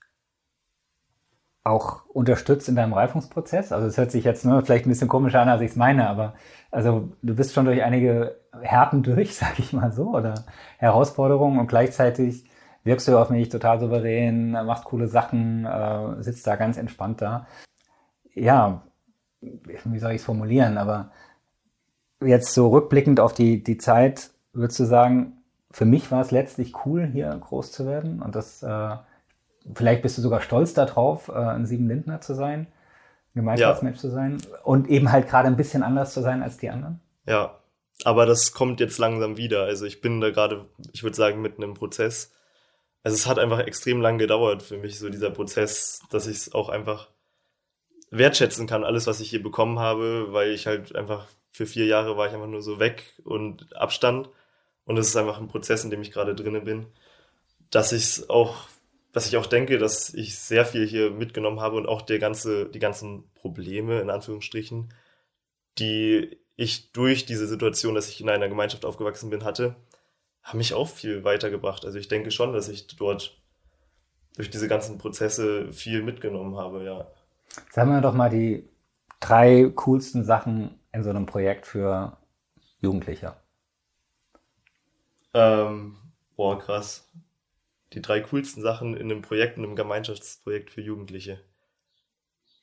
auch 1.65 2.05
unterstützt 2.07 2.69
in 2.69 2.77
deinem 2.77 2.93
Reifungsprozess? 2.93 3.73
Also 3.73 3.87
es 3.87 3.97
hört 3.97 4.11
sich 4.11 4.25
jetzt 4.25 4.45
nur 4.45 4.63
vielleicht 4.63 4.87
ein 4.87 4.91
bisschen 4.91 5.09
komischer 5.09 5.41
an, 5.41 5.49
als 5.49 5.63
ich 5.63 5.71
es 5.71 5.77
meine, 5.77 6.09
aber 6.09 6.35
also 6.71 7.09
du 7.23 7.35
bist 7.35 7.55
schon 7.55 7.65
durch 7.65 7.83
einige 7.83 8.37
Härten 8.61 9.03
durch, 9.03 9.35
sag 9.37 9.59
ich 9.59 9.73
mal 9.73 9.93
so, 9.93 10.15
oder 10.15 10.45
Herausforderungen 10.79 11.59
und 11.59 11.67
gleichzeitig 11.67 12.45
wirkst 12.85 13.09
du 13.09 13.19
auf 13.19 13.31
mich 13.31 13.49
total 13.49 13.81
souverän, 13.81 14.53
machst 14.53 14.85
coole 14.85 15.09
Sachen, 15.09 15.65
äh, 15.65 16.23
sitzt 16.23 16.47
da 16.47 16.57
ganz 16.57 16.77
entspannt 16.77 17.23
da. 17.23 17.47
Ja, 18.35 18.83
wie 19.41 19.99
soll 19.99 20.13
ich 20.13 20.19
es 20.19 20.25
formulieren, 20.25 20.77
aber 20.77 21.11
jetzt 22.23 22.53
so 22.53 22.69
rückblickend 22.69 23.21
auf 23.21 23.33
die, 23.33 23.63
die 23.63 23.79
Zeit, 23.79 24.31
würdest 24.53 24.79
du 24.81 24.85
sagen, 24.85 25.45
für 25.71 25.85
mich 25.85 26.11
war 26.11 26.21
es 26.21 26.31
letztlich 26.31 26.75
cool, 26.85 27.07
hier 27.07 27.29
groß 27.29 27.73
zu 27.73 27.87
werden 27.87 28.23
und 28.23 28.35
das 28.35 28.63
äh, 28.63 28.97
vielleicht 29.75 30.03
bist 30.03 30.19
du 30.19 30.23
sogar 30.23 30.41
stolz 30.41 30.75
darauf, 30.75 31.29
äh, 31.29 31.33
ein 31.33 31.67
Siebenlindner 31.67 32.21
zu 32.21 32.35
sein, 32.35 32.67
Gemeinschaftsmensch 33.35 33.97
ja. 33.97 34.01
zu 34.01 34.11
sein 34.11 34.39
und 34.63 34.89
eben 34.89 35.11
halt 35.11 35.29
gerade 35.29 35.49
ein 35.49 35.57
bisschen 35.57 35.83
anders 35.83 36.13
zu 36.13 36.21
sein 36.23 36.43
als 36.43 36.59
die 36.59 36.71
anderen? 36.71 37.01
Ja, 37.27 37.59
aber 38.05 38.27
das 38.27 38.53
kommt 38.53 38.81
jetzt 38.81 38.99
langsam 38.99 39.37
wieder. 39.37 39.65
Also 39.65 39.87
ich 39.87 40.01
bin 40.01 40.21
da 40.21 40.31
gerade, 40.31 40.67
ich 40.93 41.03
würde 41.03 41.17
sagen, 41.17 41.43
mitten 41.43 41.63
im 41.63 41.75
Prozess. 41.75 42.33
Also 43.03 43.15
es 43.15 43.27
hat 43.27 43.39
einfach 43.39 43.61
extrem 43.61 44.01
lang 44.01 44.19
gedauert 44.19 44.63
für 44.63 44.79
mich, 44.79 44.99
so 44.99 45.09
dieser 45.09 45.31
Prozess, 45.31 46.01
dass 46.11 46.27
ich 46.27 46.37
es 46.37 46.55
auch 46.55 46.69
einfach 46.69 47.09
wertschätzen 48.11 48.67
kann, 48.67 48.85
alles, 48.85 49.07
was 49.07 49.21
ich 49.21 49.31
hier 49.31 49.43
bekommen 49.43 49.79
habe, 49.79 50.33
weil 50.33 50.51
ich 50.51 50.67
halt 50.67 50.95
einfach 50.95 51.27
für 51.51 51.67
vier 51.67 51.87
Jahre 51.87 52.17
war 52.17 52.27
ich 52.27 52.35
einfach 52.35 52.49
nur 52.49 52.63
so 52.63 52.79
weg 52.79 53.05
und 53.25 53.77
Abstand. 53.77 54.29
Und 54.85 54.99
es 54.99 55.09
ist 55.09 55.17
einfach 55.17 55.41
ein 55.41 55.49
Prozess, 55.49 55.85
in 55.85 55.91
dem 55.91 56.03
ich 56.03 56.13
gerade 56.13 56.35
drinne 56.35 56.61
bin, 56.61 56.87
dass 57.71 57.93
ich 57.93 58.03
es 58.03 58.31
auch 58.31 58.67
dass 59.15 59.29
ich 59.29 59.37
auch 59.37 59.47
denke, 59.47 59.79
dass 59.79 60.13
ich 60.13 60.37
sehr 60.37 60.67
viel 60.67 60.85
hier 60.85 61.11
mitgenommen 61.13 61.61
habe 61.61 61.77
und 61.77 61.87
auch 61.87 62.03
der 62.03 62.19
ganze, 62.19 62.67
die 62.67 62.81
ganzen 62.81 63.31
Probleme, 63.35 64.01
in 64.01 64.11
Anführungsstrichen, 64.11 64.93
die 65.79 66.37
ich 66.57 66.91
durch 66.91 67.25
diese 67.25 67.47
Situation, 67.47 67.95
dass 67.95 68.09
ich 68.09 68.21
in 68.21 68.29
einer 68.29 68.49
Gemeinschaft 68.49 68.85
aufgewachsen 68.85 69.31
bin, 69.31 69.45
hatte, 69.45 69.77
haben 70.43 70.59
mich 70.59 70.75
auch 70.75 70.89
viel 70.89 71.23
weitergebracht. 71.23 71.85
Also 71.85 71.97
ich 71.97 72.09
denke 72.09 72.33
schon, 72.33 72.53
dass 72.53 72.69
ich 72.69 72.89
dort 72.89 73.41
durch 74.35 74.51
diese 74.51 74.67
ganzen 74.67 74.99
Prozesse 74.99 75.73
viel 75.73 76.03
mitgenommen 76.03 76.57
habe, 76.57 76.85
ja. 76.85 77.07
Sagen 77.71 77.91
wir 77.91 78.01
doch 78.01 78.15
mal 78.15 78.31
die 78.31 78.69
drei 79.21 79.71
coolsten 79.77 80.25
Sachen 80.25 80.81
in 80.93 81.05
so 81.05 81.11
einem 81.11 81.27
Projekt 81.27 81.67
für 81.67 82.17
Jugendliche. 82.81 83.37
Ähm, 85.35 85.99
boah, 86.35 86.59
krass 86.59 87.09
die 87.95 88.03
drei 88.03 88.21
coolsten 88.21 88.61
Sachen 88.61 88.95
in 88.95 89.11
einem 89.11 89.23
Projekt, 89.23 89.57
in 89.57 89.65
einem 89.65 89.77
Gemeinschaftsprojekt 89.77 90.71
für 90.71 90.81
Jugendliche. 90.81 91.41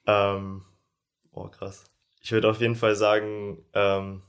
Ähm, 0.06 0.64
oh, 1.32 1.48
krass. 1.48 1.86
Ich 2.22 2.32
würde 2.32 2.50
auf 2.50 2.60
jeden 2.60 2.76
Fall 2.76 2.96
sagen, 2.96 3.66
ähm, 3.74 4.24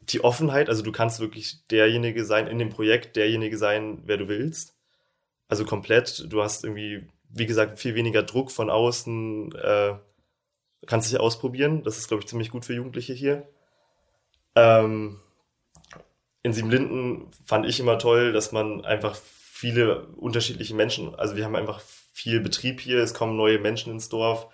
die 0.00 0.22
Offenheit, 0.22 0.68
also 0.68 0.82
du 0.82 0.92
kannst 0.92 1.20
wirklich 1.20 1.66
derjenige 1.66 2.24
sein 2.24 2.46
in 2.46 2.58
dem 2.58 2.70
Projekt, 2.70 3.16
derjenige 3.16 3.58
sein, 3.58 4.02
wer 4.04 4.16
du 4.16 4.28
willst. 4.28 4.76
Also 5.48 5.64
komplett. 5.64 6.26
Du 6.32 6.42
hast 6.42 6.64
irgendwie, 6.64 7.08
wie 7.28 7.46
gesagt, 7.46 7.78
viel 7.78 7.94
weniger 7.94 8.22
Druck 8.22 8.50
von 8.50 8.70
außen, 8.70 9.54
äh, 9.54 9.94
kannst 10.86 11.10
dich 11.10 11.20
ausprobieren. 11.20 11.82
Das 11.82 11.98
ist, 11.98 12.08
glaube 12.08 12.22
ich, 12.22 12.28
ziemlich 12.28 12.50
gut 12.50 12.64
für 12.64 12.74
Jugendliche 12.74 13.12
hier. 13.12 13.48
Ähm, 14.54 15.20
in 16.42 16.52
Siebenlinden 16.52 17.30
fand 17.44 17.66
ich 17.66 17.80
immer 17.80 17.98
toll, 17.98 18.32
dass 18.32 18.52
man 18.52 18.84
einfach 18.84 19.16
viele 19.56 20.08
unterschiedliche 20.16 20.74
Menschen. 20.74 21.14
Also 21.14 21.34
wir 21.34 21.46
haben 21.46 21.56
einfach 21.56 21.80
viel 22.12 22.40
Betrieb 22.40 22.78
hier, 22.78 22.98
es 22.98 23.14
kommen 23.14 23.36
neue 23.36 23.58
Menschen 23.58 23.90
ins 23.90 24.10
Dorf. 24.10 24.48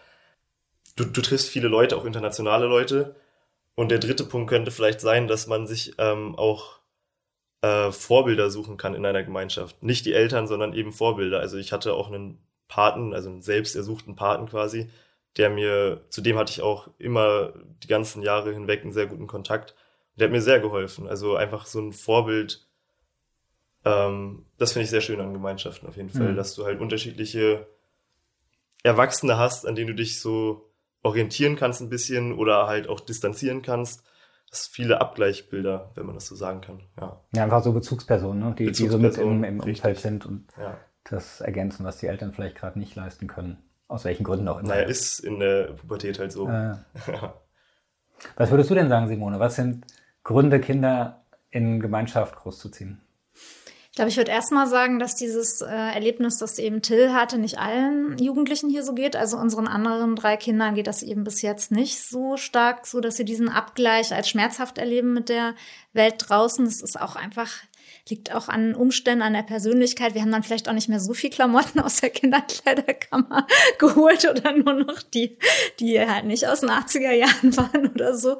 Du, 0.95 1.05
du 1.05 1.21
triffst 1.21 1.49
viele 1.49 1.67
Leute, 1.67 1.97
auch 1.97 2.05
internationale 2.05 2.67
Leute. 2.67 3.17
Und 3.75 3.91
der 3.91 3.99
dritte 3.99 4.25
Punkt 4.25 4.49
könnte 4.49 4.71
vielleicht 4.71 5.01
sein, 5.01 5.27
dass 5.27 5.49
man 5.49 5.67
sich 5.67 5.95
ähm, 5.99 6.37
auch 6.37 6.79
äh, 7.63 7.91
Vorbilder 7.91 8.49
suchen 8.49 8.77
kann 8.77 8.95
in 8.95 9.05
einer 9.05 9.25
Gemeinschaft. 9.25 9.83
Nicht 9.83 10.07
die 10.07 10.13
Eltern, 10.13 10.47
sondern 10.47 10.73
eben 10.73 10.93
Vorbilder. 10.93 11.41
Also 11.41 11.57
ich 11.57 11.73
hatte 11.73 11.95
auch 11.95 12.07
einen 12.07 12.39
Paten, 12.69 13.13
also 13.13 13.29
einen 13.29 13.43
selbst 13.43 13.75
ersuchten 13.75 14.15
Paten 14.15 14.47
quasi, 14.47 14.89
der 15.37 15.51
mir, 15.51 16.05
zu 16.11 16.21
dem 16.21 16.39
hatte 16.39 16.53
ich 16.53 16.63
auch 16.63 16.89
immer 16.99 17.55
die 17.83 17.89
ganzen 17.89 18.23
Jahre 18.23 18.53
hinweg 18.53 18.83
einen 18.83 18.93
sehr 18.93 19.07
guten 19.07 19.27
Kontakt. 19.27 19.75
Der 20.15 20.27
hat 20.27 20.33
mir 20.33 20.43
sehr 20.43 20.61
geholfen. 20.61 21.09
Also 21.09 21.35
einfach 21.35 21.67
so 21.67 21.81
ein 21.81 21.93
Vorbild, 21.93 22.65
ähm, 23.85 24.45
das 24.59 24.73
finde 24.73 24.85
ich 24.85 24.91
sehr 24.91 25.01
schön 25.01 25.21
an 25.21 25.33
Gemeinschaften 25.33 25.89
auf 25.89 25.97
jeden 25.97 26.11
Fall, 26.11 26.33
mhm. 26.33 26.37
dass 26.37 26.55
du 26.55 26.65
halt 26.65 26.81
unterschiedliche 26.81 27.67
Erwachsene 28.83 29.39
hast, 29.39 29.67
an 29.67 29.75
denen 29.75 29.89
du 29.89 29.95
dich 29.95 30.21
so 30.21 30.69
orientieren 31.03 31.57
kannst 31.57 31.81
ein 31.81 31.89
bisschen 31.89 32.33
oder 32.33 32.67
halt 32.67 32.89
auch 32.89 33.01
distanzieren 33.01 33.63
kannst. 33.63 34.05
Das 34.51 34.65
sind 34.65 34.75
viele 34.75 35.01
Abgleichbilder, 35.01 35.93
wenn 35.95 36.07
man 36.07 36.15
das 36.15 36.27
so 36.27 36.35
sagen 36.35 36.61
kann. 36.61 36.81
Ja, 37.01 37.21
ja 37.35 37.45
einfach 37.45 37.65
so 37.65 37.73
Bezugspersonen, 37.73 38.51
ne? 38.51 38.55
die, 38.57 38.71
die 38.71 38.89
so 38.89 38.99
mit 38.99 39.17
im, 39.19 39.45
im 39.45 39.61
Umfeld 39.61 39.99
sind 39.99 40.27
und 40.27 40.47
ja. 40.59 40.77
das 41.05 41.41
ergänzen, 41.41 41.85
was 41.85 41.99
die 41.99 42.07
Eltern 42.07 42.33
vielleicht 42.33 42.57
gerade 42.57 42.79
nicht 42.79 42.95
leisten 42.95 43.27
können. 43.27 43.59
Aus 43.89 44.05
welchen 44.05 44.25
Gründen 44.25 44.49
auch 44.49 44.59
immer. 44.59 44.69
Naja, 44.69 44.85
ist 44.85 45.21
in 45.21 45.41
der 45.41 45.73
Pubertät 45.73 46.19
halt 46.19 46.33
so. 46.33 46.49
Äh. 46.49 46.77
was 48.37 48.51
würdest 48.51 48.71
du 48.71 48.75
denn 48.75 48.89
sagen, 48.89 49.09
Simone? 49.09 49.39
Was 49.39 49.57
sind 49.57 49.87
Gründe, 50.23 50.61
Kinder 50.61 51.25
in 51.51 51.81
Gemeinschaft 51.81 52.37
großzuziehen? 52.37 53.01
Ich 53.93 53.97
glaube, 53.97 54.09
ich 54.09 54.17
würde 54.17 54.31
erstmal 54.31 54.67
sagen, 54.67 54.99
dass 54.99 55.17
dieses 55.17 55.61
äh, 55.61 55.67
Erlebnis, 55.67 56.39
das 56.39 56.59
eben 56.59 56.81
Till 56.81 57.13
hatte, 57.13 57.37
nicht 57.37 57.59
allen 57.59 58.17
Jugendlichen 58.17 58.71
hier 58.71 58.85
so 58.85 58.95
geht. 58.95 59.17
Also 59.17 59.37
unseren 59.37 59.69
anderen 59.69 60.17
drei 60.17 60.39
Kindern 60.39 60.75
geht 60.75 60.87
das 60.87 61.03
eben 61.03 61.25
bis 61.25 61.43
jetzt 61.43 61.71
nicht 61.71 62.01
so 62.01 62.39
stark, 62.39 62.87
so 62.87 63.01
dass 63.01 63.19
sie 63.19 63.27
diesen 63.27 63.51
Abgleich 63.51 64.15
als 64.15 64.31
schmerzhaft 64.31 64.79
erleben 64.79 65.13
mit 65.13 65.29
der 65.29 65.55
Welt 65.93 66.15
draußen. 66.17 66.65
Das 66.65 66.81
ist 66.81 66.99
auch 66.99 67.17
einfach 67.17 67.51
liegt 68.09 68.35
auch 68.35 68.49
an 68.49 68.75
Umständen, 68.75 69.21
an 69.21 69.35
der 69.35 69.43
Persönlichkeit. 69.43 70.15
Wir 70.15 70.23
haben 70.23 70.33
dann 70.33 70.43
vielleicht 70.43 70.71
auch 70.71 70.73
nicht 70.73 70.89
mehr 70.89 70.99
so 70.99 71.13
viel 71.13 71.29
Klamotten 71.29 71.79
aus 71.79 72.01
der 72.01 72.09
Kinderkleiderkammer 72.09 73.47
geholt 73.79 74.27
oder 74.29 74.57
nur 74.57 74.73
noch 74.73 75.03
die, 75.03 75.37
die 75.81 76.01
halt 76.01 76.25
nicht 76.25 76.49
aus 76.49 76.61
den 76.61 76.71
80er 76.71 77.13
Jahren 77.13 77.57
waren 77.59 77.91
oder 77.91 78.17
so. 78.17 78.39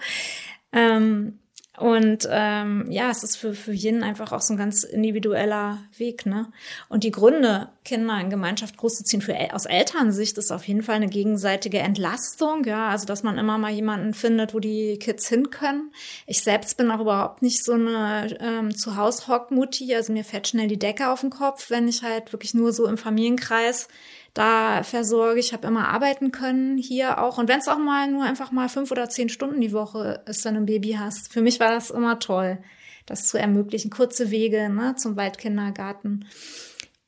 Ähm, 0.73 1.39
und 1.79 2.29
ähm, 2.31 2.87
ja, 2.91 3.11
es 3.11 3.23
ist 3.25 3.37
für, 3.37 3.55
für 3.55 3.73
jeden 3.73 4.03
einfach 4.03 4.31
auch 4.33 4.43
so 4.43 4.53
ein 4.53 4.59
ganz 4.59 4.85
individueller 4.85 5.79
Weg, 5.97 6.27
ne? 6.27 6.53
Und 6.91 7.03
die 7.03 7.11
Gründe, 7.11 7.71
Kinder 7.83 8.21
in 8.21 8.29
Gemeinschaft 8.29 8.77
großzuziehen, 8.77 9.23
für 9.23 9.35
aus 9.55 9.65
Elternsicht 9.65 10.37
ist 10.37 10.51
auf 10.51 10.69
jeden 10.69 10.83
Fall 10.83 10.97
eine 10.97 11.09
gegenseitige 11.09 11.79
Entlastung, 11.79 12.65
ja, 12.65 12.91
also 12.91 13.07
dass 13.07 13.23
man 13.23 13.39
immer 13.39 13.57
mal 13.57 13.73
jemanden 13.73 14.13
findet, 14.13 14.53
wo 14.53 14.61
die 14.61 14.99
Kids 14.99 15.27
hin 15.29 15.49
können. 15.49 15.93
Ich 16.27 16.43
selbst 16.43 16.77
bin 16.77 16.91
auch 16.91 17.01
überhaupt 17.01 17.41
nicht 17.41 17.65
so 17.65 17.73
eine 17.73 18.37
ähm, 18.39 18.77
Zuhaushock-Mutti, 18.77 19.95
also 19.95 20.13
mir 20.13 20.25
fällt 20.25 20.49
schnell 20.49 20.69
die 20.69 20.79
Decke 20.79 21.09
auf 21.09 21.23
den 21.23 21.31
Kopf, 21.31 21.71
wenn 21.71 21.89
ich 21.89 22.03
halt 22.03 22.35
wirklich 22.35 22.53
nur 22.53 22.75
so 22.75 22.87
im 22.87 22.99
Familienkreis 22.99 23.89
da 24.35 24.83
versorge. 24.83 25.41
Ich 25.41 25.53
habe 25.53 25.67
immer 25.67 25.89
arbeiten 25.89 26.33
können 26.33 26.77
hier 26.77 27.23
auch. 27.23 27.39
Und 27.39 27.49
wenn 27.49 27.61
es 27.61 27.69
auch 27.69 27.79
mal 27.79 28.11
nur 28.11 28.25
einfach 28.25 28.51
mal 28.51 28.69
fünf 28.69 28.91
oder 28.91 29.09
zehn 29.09 29.29
Stunden 29.29 29.61
die 29.61 29.73
Woche 29.73 30.23
ist, 30.27 30.45
wenn 30.45 30.55
du 30.55 30.61
ein 30.61 30.67
Baby 30.67 30.93
hast. 30.99 31.33
Für 31.33 31.43
mich 31.43 31.61
war 31.61 31.71
das 31.71 31.91
immer 31.91 32.19
toll, 32.19 32.59
das 33.07 33.27
zu 33.27 33.39
ermöglichen. 33.39 33.91
Kurze 33.91 34.31
Wege 34.31 34.69
ne, 34.71 34.95
zum 34.97 35.17
Waldkindergarten. 35.17 36.27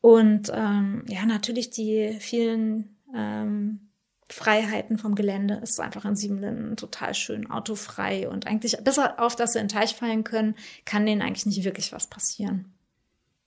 Und 0.00 0.50
ähm, 0.52 1.04
ja, 1.08 1.24
natürlich 1.24 1.70
die 1.70 2.16
vielen 2.20 2.98
ähm, 3.14 3.88
Freiheiten 4.28 4.98
vom 4.98 5.14
Gelände 5.14 5.54
ist 5.62 5.80
einfach 5.80 6.04
in 6.04 6.16
Siebenlinden 6.16 6.76
total 6.76 7.14
schön, 7.14 7.50
autofrei 7.50 8.28
und 8.28 8.46
eigentlich, 8.46 8.76
bis 8.82 8.98
auf, 8.98 9.37
dass 9.37 9.52
sie 9.52 9.60
in 9.60 9.68
den 9.68 9.74
Teich 9.74 9.94
fallen 9.94 10.24
können, 10.24 10.56
kann 10.84 11.06
denen 11.06 11.22
eigentlich 11.22 11.46
nicht 11.46 11.64
wirklich 11.64 11.92
was 11.92 12.06
passieren. 12.06 12.72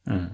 Hm. 0.06 0.32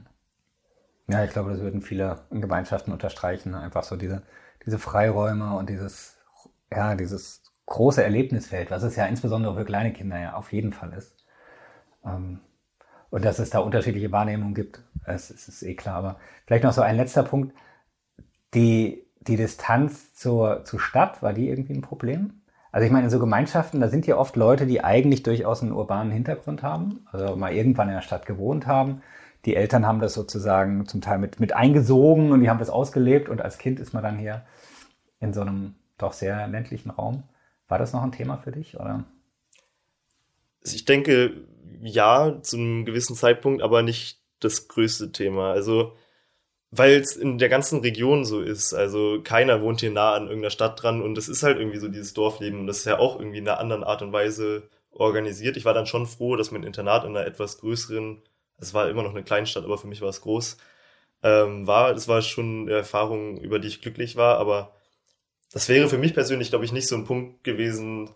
Ja, 1.08 1.24
ich 1.24 1.32
glaube, 1.32 1.52
das 1.52 1.60
würden 1.60 1.82
viele 1.82 2.22
in 2.32 2.42
Gemeinschaften 2.42 2.92
unterstreichen. 2.92 3.56
Einfach 3.56 3.84
so 3.84 3.96
diese, 3.96 4.24
diese 4.66 4.80
Freiräume 4.80 5.56
und 5.58 5.70
dieses, 5.70 6.18
ja, 6.72 6.96
dieses 6.96 7.44
große 7.66 8.04
Erlebnisfeld, 8.04 8.72
was 8.72 8.84
es 8.84 8.96
ja 8.96 9.06
insbesondere 9.06 9.56
für 9.56 9.66
kleine 9.66 9.94
Kinder 9.94 10.20
ja 10.20 10.34
auf 10.34 10.52
jeden 10.54 10.74
Fall 10.74 10.94
ist. 10.94 11.16
Ähm, 12.06 12.40
und 13.10 13.26
dass 13.26 13.40
es 13.40 13.50
da 13.52 13.60
unterschiedliche 13.60 14.12
Wahrnehmungen 14.12 14.56
gibt, 14.56 14.82
das 15.06 15.30
ist, 15.30 15.48
ist 15.48 15.64
eh 15.64 15.76
klar. 15.76 15.96
Aber 15.96 16.20
vielleicht 16.46 16.64
noch 16.64 16.74
so 16.74 16.82
ein 16.82 16.96
letzter 16.98 17.24
Punkt. 17.24 17.54
Die, 18.54 19.06
die 19.22 19.36
Distanz 19.36 20.14
zur, 20.14 20.64
zur 20.66 20.80
Stadt, 20.80 21.22
war 21.22 21.34
die 21.34 21.50
irgendwie 21.50 21.74
ein 21.74 21.82
Problem? 21.82 22.42
Also 22.72 22.86
ich 22.86 22.92
meine, 22.92 23.06
in 23.06 23.12
so 23.12 23.20
Gemeinschaften, 23.20 23.82
da 23.82 23.88
sind 23.88 24.08
ja 24.08 24.18
oft 24.18 24.36
Leute, 24.36 24.66
die 24.66 24.84
eigentlich 24.84 25.22
durchaus 25.22 25.62
einen 25.62 25.74
urbanen 25.74 26.12
Hintergrund 26.12 26.64
haben, 26.64 27.06
also 27.12 27.36
mal 27.36 27.54
irgendwann 27.54 27.90
in 27.90 27.96
der 27.96 28.02
Stadt 28.02 28.26
gewohnt 28.26 28.66
haben. 28.66 29.04
Die 29.46 29.56
Eltern 29.56 29.86
haben 29.86 30.00
das 30.00 30.14
sozusagen 30.14 30.86
zum 30.88 31.02
Teil 31.02 31.20
mit, 31.20 31.40
mit 31.40 31.54
eingesogen 31.54 32.32
und 32.32 32.42
die 32.42 32.50
haben 32.50 32.60
das 32.60 32.70
ausgelebt 32.70 33.30
und 33.30 33.42
als 33.42 33.58
Kind 33.58 33.80
ist 33.80 33.94
man 33.94 34.04
dann 34.04 34.18
hier 34.18 34.46
in 35.20 35.34
so 35.34 35.42
einem 35.42 35.76
doch 35.98 36.14
sehr 36.14 36.48
ländlichen 36.48 36.90
Raum. 36.90 37.24
War 37.68 37.78
das 37.78 37.94
noch 37.94 38.04
ein 38.04 38.12
Thema 38.12 38.38
für 38.38 38.52
dich, 38.52 38.80
oder? 38.80 39.04
Ich 40.64 40.86
denke, 40.86 41.46
ja, 41.82 42.42
zu 42.42 42.58
einem 42.58 42.86
gewissen 42.86 43.16
Zeitpunkt, 43.16 43.62
aber 43.62 43.82
nicht 43.82 44.22
das 44.40 44.68
größte 44.68 45.12
Thema. 45.12 45.52
Also 45.52 45.94
weil 46.76 46.94
es 46.94 47.16
in 47.16 47.38
der 47.38 47.50
ganzen 47.50 47.82
Region 47.82 48.26
so 48.26 48.42
ist. 48.42 48.74
Also 48.74 49.22
keiner 49.24 49.62
wohnt 49.62 49.82
hier 49.82 49.92
nah 49.92 50.14
an 50.14 50.24
irgendeiner 50.24 50.50
Stadt 50.50 50.82
dran 50.82 51.04
und 51.04 51.18
es 51.20 51.30
ist 51.30 51.44
halt 51.44 51.60
irgendwie 51.60 51.78
so 51.78 51.88
dieses 51.88 52.16
Dorfleben 52.16 52.62
und 52.62 52.68
das 52.68 52.80
ist 52.80 52.86
ja 52.86 52.98
auch 52.98 53.20
irgendwie 53.20 53.38
in 53.38 53.48
einer 53.48 53.60
anderen 53.60 53.84
Art 53.84 54.02
und 54.02 54.12
Weise 54.12 54.70
organisiert. 54.90 55.56
Ich 55.56 55.66
war 55.66 55.76
dann 55.76 55.86
schon 55.86 56.08
froh, 56.08 56.36
dass 56.36 56.50
mein 56.50 56.64
Internat 56.64 57.04
in 57.04 57.16
einer 57.16 57.28
etwas 57.28 57.60
größeren, 57.60 58.24
es 58.58 58.74
war 58.74 58.90
immer 58.90 59.04
noch 59.04 59.12
eine 59.12 59.24
Kleinstadt, 59.24 59.64
aber 59.64 59.78
für 59.78 59.88
mich 59.88 60.02
war 60.02 60.10
es 60.10 60.22
groß, 60.22 60.58
ähm, 61.24 61.68
war. 61.68 61.94
Das 61.94 62.08
war 62.08 62.22
schon 62.22 62.64
eine 62.64 62.78
Erfahrung, 62.78 63.38
über 63.40 63.60
die 63.60 63.68
ich 63.68 63.82
glücklich 63.82 64.16
war, 64.16 64.38
aber 64.38 64.76
das 65.52 65.70
wäre 65.70 65.90
für 65.90 65.98
mich 65.98 66.14
persönlich, 66.14 66.50
glaube 66.50 66.66
ich, 66.66 66.72
nicht 66.72 66.88
so 66.88 66.96
ein 66.96 67.06
Punkt 67.06 67.44
gewesen, 67.44 68.10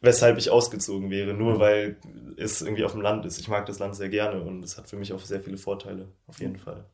weshalb 0.00 0.38
ich 0.38 0.50
ausgezogen 0.50 1.10
wäre, 1.10 1.34
nur 1.34 1.54
mhm. 1.54 1.58
weil 1.58 1.96
es 2.36 2.62
irgendwie 2.62 2.84
auf 2.84 2.92
dem 2.92 3.00
Land 3.00 3.26
ist. 3.26 3.38
Ich 3.38 3.48
mag 3.48 3.66
das 3.66 3.78
Land 3.78 3.96
sehr 3.96 4.08
gerne 4.08 4.42
und 4.42 4.62
es 4.64 4.78
hat 4.78 4.88
für 4.88 4.96
mich 4.96 5.12
auch 5.12 5.20
sehr 5.20 5.40
viele 5.40 5.58
Vorteile, 5.58 6.08
auf 6.26 6.40
jeden 6.40 6.58
Fall. 6.58 6.84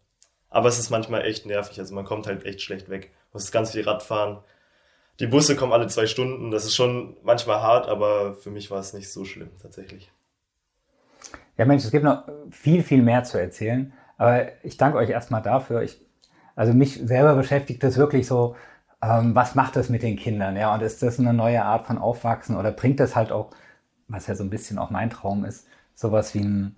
Aber 0.48 0.68
es 0.68 0.78
ist 0.78 0.90
manchmal 0.90 1.24
echt 1.24 1.46
nervig. 1.46 1.80
Also 1.80 1.94
man 1.94 2.04
kommt 2.04 2.26
halt 2.26 2.44
echt 2.44 2.62
schlecht 2.62 2.88
weg. 2.88 3.10
Man 3.32 3.42
muss 3.42 3.50
ganz 3.50 3.72
viel 3.72 3.82
Radfahren. 3.82 4.38
Die 5.20 5.26
Busse 5.26 5.56
kommen 5.56 5.72
alle 5.72 5.88
zwei 5.88 6.06
Stunden. 6.06 6.50
Das 6.50 6.64
ist 6.64 6.74
schon 6.74 7.16
manchmal 7.22 7.60
hart, 7.60 7.88
aber 7.88 8.34
für 8.34 8.50
mich 8.50 8.70
war 8.70 8.78
es 8.78 8.92
nicht 8.92 9.10
so 9.10 9.24
schlimm 9.24 9.50
tatsächlich. 9.60 10.10
Ja, 11.56 11.64
Mensch, 11.64 11.84
es 11.84 11.90
gibt 11.90 12.04
noch 12.04 12.24
viel, 12.50 12.82
viel 12.82 13.02
mehr 13.02 13.24
zu 13.24 13.38
erzählen. 13.38 13.92
Aber 14.16 14.46
ich 14.64 14.76
danke 14.76 14.98
euch 14.98 15.10
erstmal 15.10 15.42
dafür. 15.42 15.82
Ich, 15.82 16.00
also 16.56 16.72
mich 16.72 17.00
selber 17.04 17.34
beschäftigt 17.34 17.82
das 17.82 17.96
wirklich 17.96 18.26
so, 18.26 18.56
ähm, 19.02 19.34
was 19.34 19.54
macht 19.54 19.76
das 19.76 19.88
mit 19.88 20.02
den 20.02 20.16
Kindern? 20.16 20.56
Ja, 20.56 20.74
und 20.74 20.82
ist 20.82 21.02
das 21.02 21.18
eine 21.18 21.34
neue 21.34 21.64
Art 21.64 21.86
von 21.86 21.98
Aufwachsen 21.98 22.56
oder 22.56 22.70
bringt 22.72 23.00
das 23.00 23.16
halt 23.16 23.32
auch, 23.32 23.50
was 24.08 24.26
ja 24.26 24.34
so 24.34 24.44
ein 24.44 24.50
bisschen 24.50 24.78
auch 24.78 24.90
mein 24.90 25.10
Traum 25.10 25.44
ist, 25.44 25.66
sowas 25.94 26.34
wie 26.34 26.40
ein, 26.40 26.76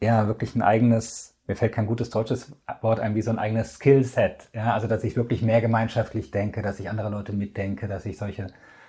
ja, 0.00 0.26
wirklich 0.28 0.54
ein 0.54 0.62
eigenes 0.62 1.32
mir 1.46 1.56
fällt 1.56 1.72
kein 1.72 1.86
gutes 1.86 2.10
deutsches 2.10 2.52
Wort 2.80 3.00
ein, 3.00 3.14
wie 3.14 3.22
so 3.22 3.30
ein 3.30 3.38
eigenes 3.38 3.74
Skillset. 3.74 4.48
Ja, 4.52 4.74
also, 4.74 4.86
dass 4.86 5.04
ich 5.04 5.16
wirklich 5.16 5.42
mehr 5.42 5.60
gemeinschaftlich 5.60 6.30
denke, 6.30 6.62
dass 6.62 6.78
ich 6.80 6.88
andere 6.88 7.10
Leute 7.10 7.32
mitdenke, 7.32 7.88
dass 7.88 8.06
ich 8.06 8.16
solche 8.16 8.46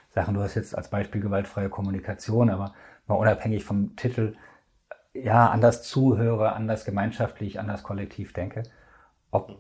Sachen, 0.10 0.36
du 0.36 0.42
hast 0.42 0.56
jetzt 0.56 0.78
als 0.78 0.90
Beispiel 0.90 1.22
gewaltfreie 1.22 1.70
Kommunikation, 1.70 2.50
aber 2.50 2.74
mal 3.08 3.16
unabhängig 3.16 3.64
vom 3.64 3.96
Titel, 3.96 4.36
ja, 5.14 5.50
anders 5.50 5.84
zuhöre, 5.84 6.54
anders 6.54 6.86
gemeinschaftlich, 6.86 7.60
anders 7.60 7.84
kollektiv 7.84 8.34
denke. 8.34 8.64
Ob, 9.32 9.58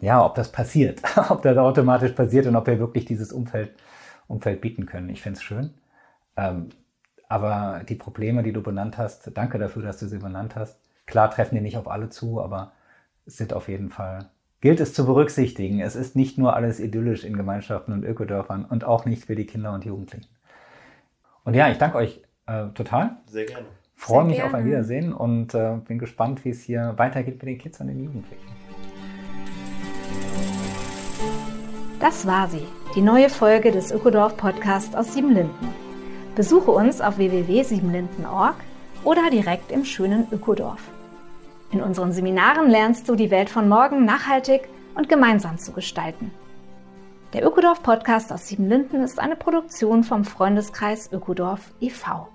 ja, 0.00 0.24
ob 0.24 0.34
das 0.34 0.52
passiert, 0.52 1.02
ob 1.30 1.42
das 1.42 1.56
automatisch 1.58 2.12
passiert 2.12 2.46
und 2.46 2.56
ob 2.56 2.66
wir 2.66 2.78
wirklich 2.78 3.04
dieses 3.04 3.32
Umfeld, 3.32 3.74
Umfeld 4.28 4.60
bieten 4.60 4.86
können. 4.86 5.08
Ich 5.10 5.22
finde 5.22 5.38
es 5.38 5.42
schön. 5.42 5.74
Ähm, 6.36 6.70
aber 7.28 7.82
die 7.88 7.94
Probleme, 7.94 8.42
die 8.42 8.52
du 8.52 8.62
benannt 8.62 8.98
hast, 8.98 9.30
danke 9.36 9.58
dafür, 9.58 9.82
dass 9.82 9.98
du 9.98 10.06
sie 10.06 10.18
benannt 10.18 10.56
hast, 10.56 10.80
Klar 11.10 11.28
treffen 11.28 11.56
die 11.56 11.60
nicht 11.60 11.76
auf 11.76 11.88
alle 11.88 12.08
zu, 12.08 12.40
aber 12.40 12.70
es 13.26 13.36
sind 13.36 13.52
auf 13.52 13.68
jeden 13.68 13.90
Fall, 13.90 14.30
gilt 14.60 14.78
es 14.78 14.94
zu 14.94 15.04
berücksichtigen. 15.04 15.80
Es 15.80 15.96
ist 15.96 16.14
nicht 16.14 16.38
nur 16.38 16.54
alles 16.54 16.78
idyllisch 16.78 17.24
in 17.24 17.36
Gemeinschaften 17.36 17.92
und 17.92 18.04
Ökodörfern 18.04 18.64
und 18.64 18.84
auch 18.84 19.06
nicht 19.06 19.24
für 19.24 19.34
die 19.34 19.46
Kinder 19.46 19.72
und 19.72 19.84
Jugendlichen. 19.84 20.30
Und 21.42 21.54
ja, 21.54 21.68
ich 21.68 21.78
danke 21.78 21.98
euch 21.98 22.22
äh, 22.46 22.68
total. 22.74 23.16
Sehr 23.26 23.44
gerne. 23.44 23.66
Freue 24.00 24.24
mich 24.24 24.36
gerne. 24.36 24.48
auf 24.48 24.54
ein 24.54 24.64
Wiedersehen 24.64 25.12
und 25.12 25.54
äh, 25.54 25.76
bin 25.86 25.98
gespannt, 25.98 26.42
wie 26.46 26.48
es 26.48 26.62
hier 26.62 26.94
weitergeht 26.96 27.34
mit 27.34 27.42
den 27.42 27.58
Kids 27.58 27.80
und 27.82 27.88
den 27.88 28.02
Jugendlichen. 28.02 28.46
Das 32.00 32.26
war 32.26 32.48
sie, 32.48 32.66
die 32.94 33.02
neue 33.02 33.28
Folge 33.28 33.70
des 33.70 33.92
Ökodorf 33.92 34.38
Podcasts 34.38 34.94
aus 34.94 35.12
Siebenlinden. 35.12 35.68
Besuche 36.34 36.70
uns 36.70 37.02
auf 37.02 37.18
www.siebenlinden.org 37.18 38.56
oder 39.04 39.28
direkt 39.30 39.70
im 39.70 39.84
schönen 39.84 40.26
Ökodorf. 40.32 40.80
In 41.70 41.82
unseren 41.82 42.12
Seminaren 42.12 42.70
lernst 42.70 43.06
du 43.06 43.16
die 43.16 43.30
Welt 43.30 43.50
von 43.50 43.68
morgen 43.68 44.06
nachhaltig 44.06 44.70
und 44.94 45.10
gemeinsam 45.10 45.58
zu 45.58 45.72
gestalten. 45.72 46.30
Der 47.34 47.46
Ökodorf 47.46 47.82
Podcast 47.82 48.32
aus 48.32 48.48
Siebenlinden 48.48 49.02
ist 49.02 49.20
eine 49.20 49.36
Produktion 49.36 50.04
vom 50.04 50.24
Freundeskreis 50.24 51.12
Ökodorf 51.12 51.74
e.V. 51.82 52.28